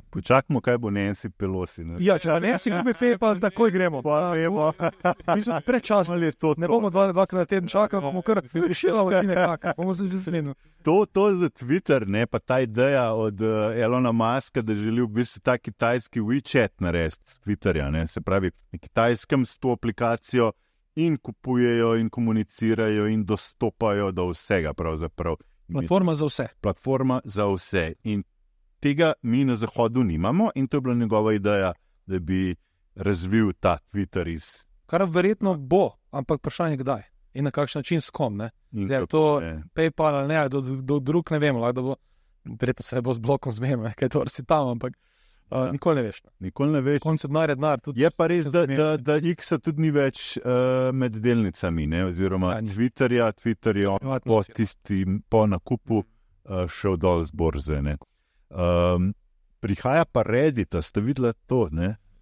[0.10, 1.84] Počakajmo, kaj bo Nancy Pelosi.
[1.86, 1.98] Ne?
[2.04, 4.02] Ja, če ne si kupi PayPal, takoj gremo.
[4.06, 4.72] Pa vemo,
[5.70, 6.54] Prečasno ali je to.
[6.58, 9.74] Ne bomo dva, dvakrat na teden čakali, bomo kar rešili, nekako.
[9.78, 10.56] bomo se že zmenili.
[10.84, 15.08] To, to za Twitter, ne pa ta ideja od uh, Elona Muska, da želi v
[15.08, 17.92] bistvu ta kitajski WeChat narediti s Twitterja.
[17.92, 18.08] Ne?
[18.08, 20.52] Se pravi, na kitajskem s to aplikacijo
[20.96, 24.74] in kupujejo, in komunicirajo, in dostopajo do vsega.
[24.74, 26.48] Platforma za vse.
[26.62, 27.94] Platforma za vse.
[28.04, 28.24] In
[28.80, 31.74] tega mi na Zahodu nimamo, in to je bila njegova ideja,
[32.06, 32.56] da bi
[32.96, 34.66] razvil ta Twitter iz.
[34.86, 37.02] Kar verjetno bo, ampak vprašanje je kdaj
[37.34, 38.42] in na kakšen način s kom.
[38.72, 41.96] Zdaj, to je PayPal ali ne, do, do drug ne vemo.
[42.60, 44.94] Verjetno se ne bo z blokom zmenil, kaj to si tam, ampak
[45.52, 46.22] uh, nikoli ne veš.
[46.40, 47.02] Nikoli ne veš.
[47.24, 47.80] Denar je denar.
[47.96, 52.06] Je pa res, da, da, da X tudi ni več uh, med delnicami, ne?
[52.06, 57.82] oziroma ja, Twitterja, Twitter je po, tisti, po nakupu uh, šel dol z borze.
[58.50, 59.14] Um,
[59.60, 61.68] prihaja pa Reddit, ste videli to?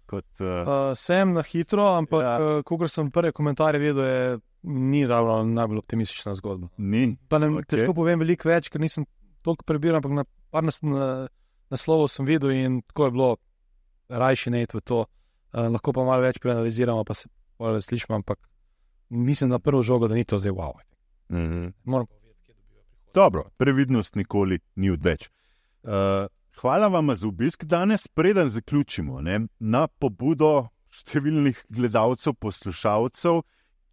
[0.08, 0.46] Kot, uh...
[0.46, 2.34] Uh, sem na hitro, ampak ja.
[2.40, 6.68] uh, ko sem prve komentarje videl, je ni ravno najbolj optimistična zgodba.
[6.76, 7.16] Ni.
[7.28, 7.76] Pa ne, okay.
[7.76, 9.06] težko povem veliko več, ker nisem
[9.44, 11.28] toliko prebiral, ampak na par nas na,
[11.72, 13.30] naslovov sem videl in tako je bilo
[14.08, 15.04] rajši ne v to.
[15.52, 17.28] Uh, lahko pa malo več preanaliziramo, pa se
[17.60, 18.40] bolj slišimo, ampak
[19.08, 20.72] mislim na prvo žogo, da ni to zdaj wow.
[21.28, 21.72] Mm -hmm.
[21.84, 23.14] Moram povedati, kje dobijo prihodnost.
[23.14, 25.28] Dobro, previdnost nikoli ni odveč.
[25.82, 26.26] Uh,
[26.60, 28.08] hvala vam za obisk danes.
[28.08, 33.42] Preden zaključimo, ne, na pobudo številnih gledalcev, poslušalcev,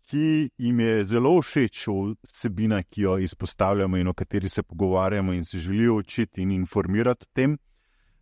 [0.06, 1.86] ki jim je zelo všeč
[2.30, 7.26] vsebina, ki jo izpostavljamo in o kateri se pogovarjamo, in se želijo učiti in informirati
[7.26, 7.58] o tem,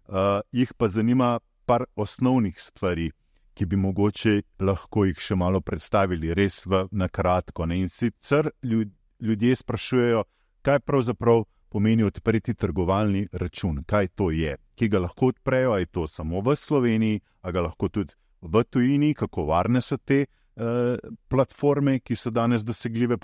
[0.08, 3.12] uh, jih pa zanima par osnovnih stvari,
[3.54, 7.68] ki bi mogoče lahko jih še malo predstavili, res v, na kratko.
[7.70, 7.80] Ne?
[7.84, 8.92] In sicer ljud,
[9.22, 10.24] ljudje sprašujejo,
[10.64, 11.44] kaj pravzaprav
[11.74, 16.42] pomeni odpreti trgovalni račun, kaj to je, ki ga lahko odprejo, ali je to samo
[16.46, 20.26] v Sloveniji, ali ga lahko tudi v tujini, kako varne so te.
[20.56, 20.98] Eh,
[21.28, 23.18] platforme, ki so danes dosegljive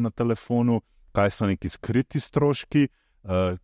[0.00, 0.80] na telefonu,
[1.12, 2.88] kaj so neki skriti stroški.
[3.22, 3.56] Uh,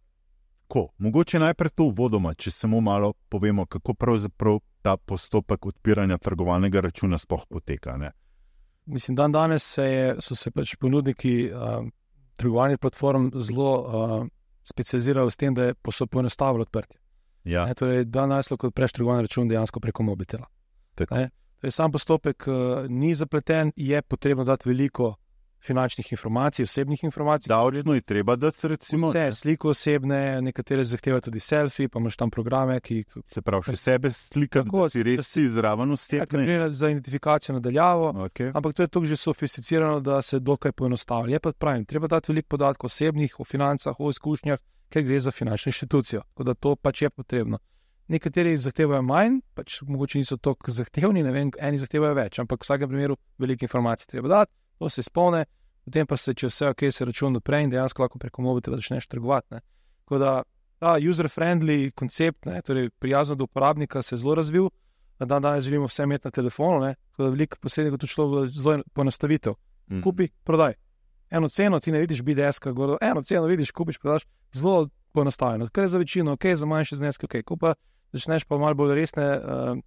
[0.69, 6.81] ko, mogoče najprej to uvodoma, če samo malo povemo, kako pravzaprav ta postopek odpiranja trgovalnega
[6.81, 7.97] računa sploh poteka.
[7.97, 8.13] Ne?
[8.87, 11.89] Mislim, dan danes se je, so se pač ponudniki uh,
[12.39, 14.27] trgovalnih platform zelo uh,
[14.65, 15.75] specializirali s tem, da je
[16.11, 16.99] poenostavilo odprtje.
[17.45, 17.65] Ja.
[17.67, 20.47] Ne, torej, danes lahko odpreš trgovalni račun dejansko preko mobitela.
[20.95, 21.29] Torej,
[21.71, 25.15] sam postopek uh, ni zapleten, je potrebno dati veliko
[25.61, 27.49] finančnih informacij, osebnih informacij.
[27.49, 29.11] Da, odlično je treba dati, recimo.
[29.11, 33.03] Vse, sliko osebne, nekatere zahtevajo tudi selfie, pa imaš tam programe, ki.
[33.35, 36.45] Se pravi, še sebe slika, tako da si res si zraven osebne.
[36.47, 38.13] Ja, za identifikacijo nadaljavo.
[38.29, 38.53] Okay.
[38.55, 41.33] Ampak to je tukaj že sofisticirano, da se dokaj poenostavi.
[41.33, 45.31] Je pa pravim, treba dati veliko podatkov osebnih, o financah, o izkušnjah, ker gre za
[45.31, 46.23] finančno inštitucijo.
[46.23, 47.59] Tako da to pač je potrebno.
[48.09, 52.65] Nekateri zahtevajo manj, pač mogoče niso tako zahtevni, ne vem, eni zahtevajo več, ampak v
[52.65, 55.45] vsakem primeru veliko informacij treba dati, to se spomne,
[55.85, 59.07] potem pa se, če vse ok, se račun odpre in dejansko lahko preko mobitela začneš
[59.07, 59.61] trgovati.
[60.05, 60.43] Tako da
[60.79, 64.69] ta user-friendly koncept, ne, torej prijazno do uporabnika, se je zelo razvil,
[65.19, 68.47] da dan danes želimo vse imeti na telefonu, ne, tako da veliko posebej to šlo
[68.47, 69.55] zelo poenostavitev.
[69.91, 70.03] Mm.
[70.03, 70.75] Kupi, prodaj.
[71.31, 74.23] Eno ceno ti ne vidiš, BDS, kako eno ceno vidiš, kupiš, prodaš,
[74.53, 75.67] zelo poenostavljeno.
[75.67, 77.75] Ker je za večino, ok, za manjše zneske, ok, kupa
[78.13, 79.79] začneš pa malo bolj resne uh,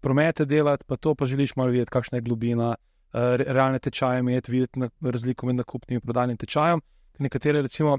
[0.00, 2.74] promete delati, pa to pa želiš malo videti, kakšna je globina,
[3.12, 6.80] realne tečaje imeti, videti razliko med nakupnim in prodajnim tečajem.
[7.18, 7.98] Nekatere, recimo,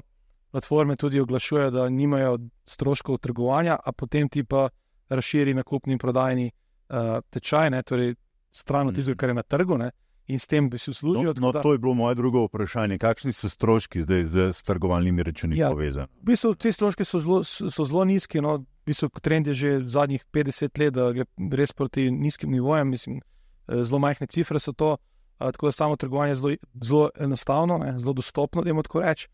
[0.50, 4.68] platforme tudi oglašujejo, da nimajo stroškov trgovanja, a potem ti pa
[5.08, 8.14] razširi nakupni in prodajni uh, tečaj, ne, torej
[8.50, 9.78] stran od tistega, kar je na trgu.
[9.78, 9.90] Ne,
[10.30, 11.34] in s tem bi si služil.
[11.34, 11.62] No, no da...
[11.62, 12.98] To je bilo moje drugo vprašanje.
[12.98, 16.06] Kakšni so stroški zdaj z trgovalnimi računi ja, povezani?
[16.22, 18.42] V bistvu, ti stroški so zelo, so zelo nizki.
[18.44, 21.26] No, v bistvu, trend je že zadnjih 50 let, da gre
[21.58, 22.88] res proti nizkim nivojem.
[22.88, 24.96] Mislim, eh, zelo majhne cifre so to.
[25.38, 26.50] Tako da samo trgovanje je zelo,
[26.84, 29.30] zelo enostavno, ne, zelo dostopno, da jim tako rečem.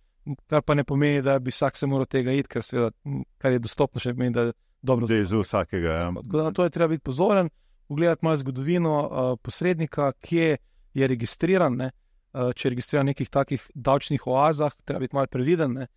[0.47, 2.91] Kar pa ne pomeni, da bi vsak se moral tega iti, ker seveda,
[3.39, 4.53] kar je dostopno, še pomeni, da je
[4.83, 5.07] dobro.
[5.07, 5.93] Da je za vsakega.
[5.99, 6.11] Ja.
[6.33, 7.51] Na to je treba biti pozoren,
[7.89, 10.57] pogledati malo zgodovino uh, posrednika, kje
[10.95, 11.91] je registriran, ne,
[12.35, 15.75] eh, če je registriran v nekih takih davčnih oazah, treba biti malo previden.
[15.81, 15.89] Ne,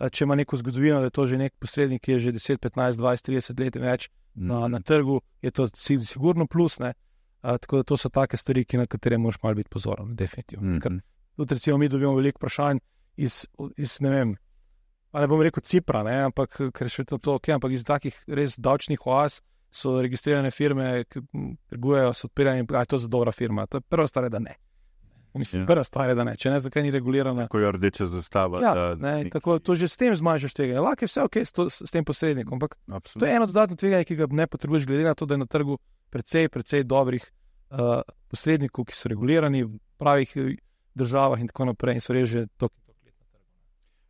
[0.00, 2.62] eh, če ima neko zgodovino, da je to že nek posrednik, ki je že 10,
[2.66, 4.72] 15, 20, 30 let več na, mhm.
[4.72, 6.80] na trgu, je to sigurno plus.
[6.82, 6.94] Ne,
[7.40, 10.70] a, tako da to so take stvari, na katere moraš malo biti pozoren, definitivno.
[10.70, 11.00] Mm -hmm.
[11.36, 12.78] Tudi, recimo, mi dobimo veliko vprašanj
[13.16, 14.36] iz, iz ne vem.
[15.10, 18.58] Pa ne bom rekel Cipra, ne, ampak ker še to, okay, ampak iz takih res
[18.58, 21.20] davčnih oaz, so registrirane firme, ki
[21.68, 23.66] trgujejo s odpiranjem, da je to za dobra firma.
[23.66, 24.54] To je prva stvar, da ne.
[25.34, 25.66] Mislim, ja.
[25.66, 27.46] Prva stvar je, da ne, če ne, zakaj ni regulirana.
[27.46, 28.62] Tako je rdeča zastava.
[28.64, 30.80] Ja, ne, tako, to že s tem zmanjšaš tega.
[30.80, 33.20] Lahko je vse ok s, to, s tem posrednikom, ampak Absolutno.
[33.20, 35.46] to je eno dodatno tveganje, ki ga ne potrebuješ, glede na to, da je na
[35.46, 35.78] trgu
[36.10, 40.56] precej, precej dobrih uh, posrednikov, ki so regulirani v pravih eh,
[40.94, 43.46] državah in tako naprej in so res že tok in tok let na trgu.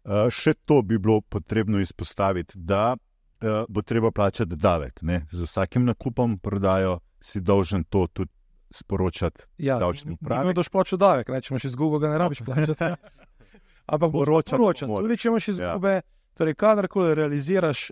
[0.04, 5.02] Uh, še to bi bilo potrebno izpostaviti, da uh, bo treba plačati davek.
[5.02, 5.26] Ne?
[5.30, 8.32] Z vsakim nakupom prodajo si dolžen to tudi
[8.70, 10.46] sporočati ja, davčnim upravam.
[10.46, 12.90] Ne, boš plačal davek, ne, če imaš izgubo, ga ne rabiš plačati.
[13.92, 14.60] Ampak poročati.
[14.84, 16.02] Tudi če imaš izgube, ja.
[16.36, 17.88] torej kadarkoli realiziraš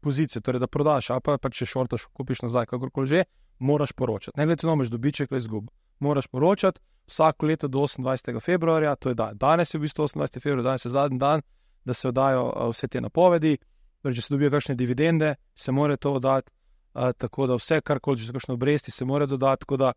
[0.00, 3.24] pozicijo, torej da prodaš, a pa, pa če šortaš, kupiš nazaj, kakorkoli že,
[3.58, 4.38] moraš poročati.
[4.38, 5.72] Ne glede na to, imaš dobiček ali izgubo.
[6.00, 8.40] Moraš poročati vsako leto do 28.
[8.40, 9.36] februarja, to je dan.
[9.38, 10.40] Danes je v bistvu 28.
[10.40, 11.42] februar, danes je zadnji dan,
[11.84, 13.56] da se oddajo uh, vse te napovedi.
[14.02, 16.50] Torej, če se dobijo kakšne dividende, se mora to oddati
[16.94, 19.66] tako da vse, kar koli že zakošno obresti, se mora dodati.
[19.78, 19.92] Da,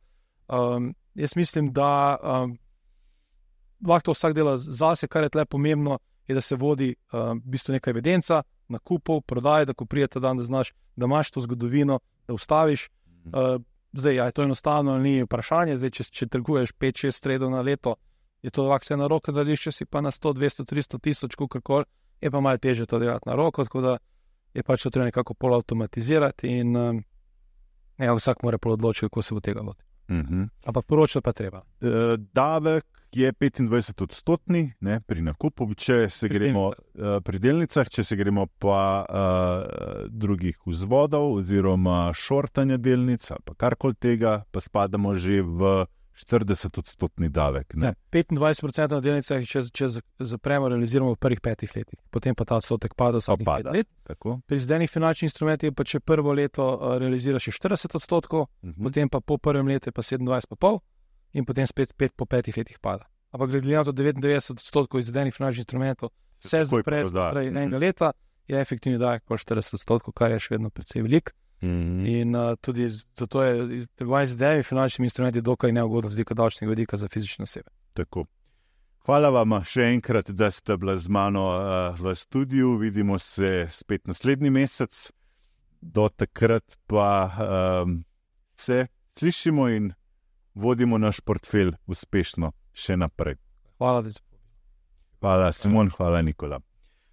[0.48, 2.58] um, jaz mislim, da um,
[3.88, 7.52] lahko to vsak dela zase, kar je tle pomembno, je, da se vodi um, v
[7.52, 12.00] bistvu neka evidenca, nakupov, prodaj, da ko prijete dan, da znaš, da imaš to zgodovino,
[12.28, 12.90] da ustaviš.
[13.26, 13.62] Uh,
[13.94, 15.78] zdaj, ja, to je enostavno, ni vprašanje.
[15.78, 17.96] Zdaj, če, če trguješ 5-6 sredov na leto,
[18.42, 21.36] je to lahko vse na roko, da lišče si pa na 100, 200, 300 tisoč,
[21.36, 21.84] kako
[22.22, 23.66] je pa malo teže to delati na roko
[24.58, 27.04] je pač to treba nekako polautomatizirati in um,
[27.98, 29.86] ja, vsak mora odločiti, kako se bo tega lotil.
[30.10, 30.34] Uh mhm.
[30.34, 30.50] -huh.
[30.66, 31.58] Ampak poročati pa treba.
[31.58, 31.90] Uh,
[32.34, 32.86] davek
[33.18, 38.16] je 25 odstotni ne, pri nakupu, če se pri gremo uh, pri delnicah, če se
[38.16, 45.86] gremo pa uh, drugih vzvodov oziroma šortanja delnic, pa karkoli tega, pa spadamo že v
[46.18, 47.76] 40-odstotni davek.
[47.76, 47.94] Ne?
[47.94, 49.90] Ne, 25% na delnicah, če, če
[50.26, 53.90] zapremo, realiziramo v prvih petih letih, potem pa ta odstotek pada samo pet let.
[54.10, 54.40] Tako.
[54.50, 58.70] Pri izdenih finančnih instrumentih, pa če prvo leto uh, realiziraš 40 odstotkov, uh.
[58.70, 58.84] -huh.
[58.84, 60.80] potem pa po prvem letu pa 27,5
[61.34, 63.08] in potem spet, spet po petih letih pada.
[63.32, 66.10] Ampak glede na to, 99 odstotkov izdenih finančnih instrumentov
[66.40, 67.82] se zapre znotraj enega uh mhm.
[67.82, 68.12] leta,
[68.48, 71.34] je efektivni davek pa 40 odstotkov, kar je še vedno precej velik.
[71.62, 72.22] -hmm.
[72.22, 76.70] In uh, tudi zato je trgovanje z dejavnimi finančnimi instrumenti dokaj neugodno z vidika davčnega
[76.70, 77.70] vidika za fizične osebe.
[77.94, 78.26] Tako.
[79.06, 82.76] Hvala vam še enkrat, da ste bili z mano uh, v studiu.
[82.78, 85.12] Vidimo se spet naslednji mesec,
[85.82, 87.32] do takrat pa
[87.86, 88.04] um,
[88.56, 88.88] se
[89.20, 89.94] slišimo in
[90.58, 93.38] vodimo naš portfelj uspešno še naprej.
[93.78, 94.48] Hvala, da ste povedali.
[95.22, 96.60] Hvala, Simon, hvala, Nikola.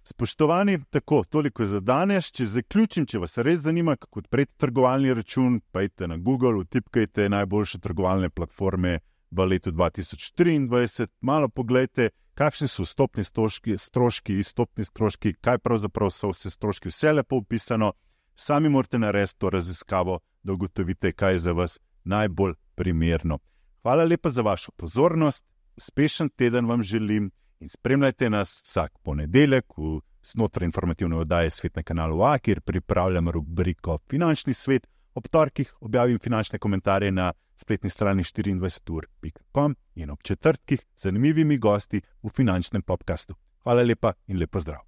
[0.05, 2.29] Spoštovani, tako, toliko za danes.
[2.33, 7.79] Če zaključim, če vas res zanima, kako odpreti trgovalni račun, pojdite na Google, utipkajte najboljše
[7.81, 8.99] trgovalne platforme
[9.31, 16.29] v letu 2023, malo pogledajte, kakšni so vstopni stroški, stroški, izstopni stroški, kaj pravzaprav so
[16.33, 17.93] vse stroški, vse lepo opisano.
[18.35, 23.39] Sami morate narediti to raziskavo, da ugotovite, kaj je za vas najbolj primerno.
[23.81, 25.45] Hvala lepa za vašo pozornost,
[25.77, 31.83] uspešen teden vam želim in spremljajte nas vsak ponedeljek v znotraj informativne oddaje Svet na
[31.83, 34.87] kanalu A, kjer pripravljam rubriko Finančni svet.
[35.15, 42.01] Ob torkih objavim finančne komentarje na spletni strani 24.com in ob četrtkih z zanimivimi gosti
[42.23, 43.35] v finančnem podkastu.
[43.63, 44.81] Hvala lepa in lepo zdrav.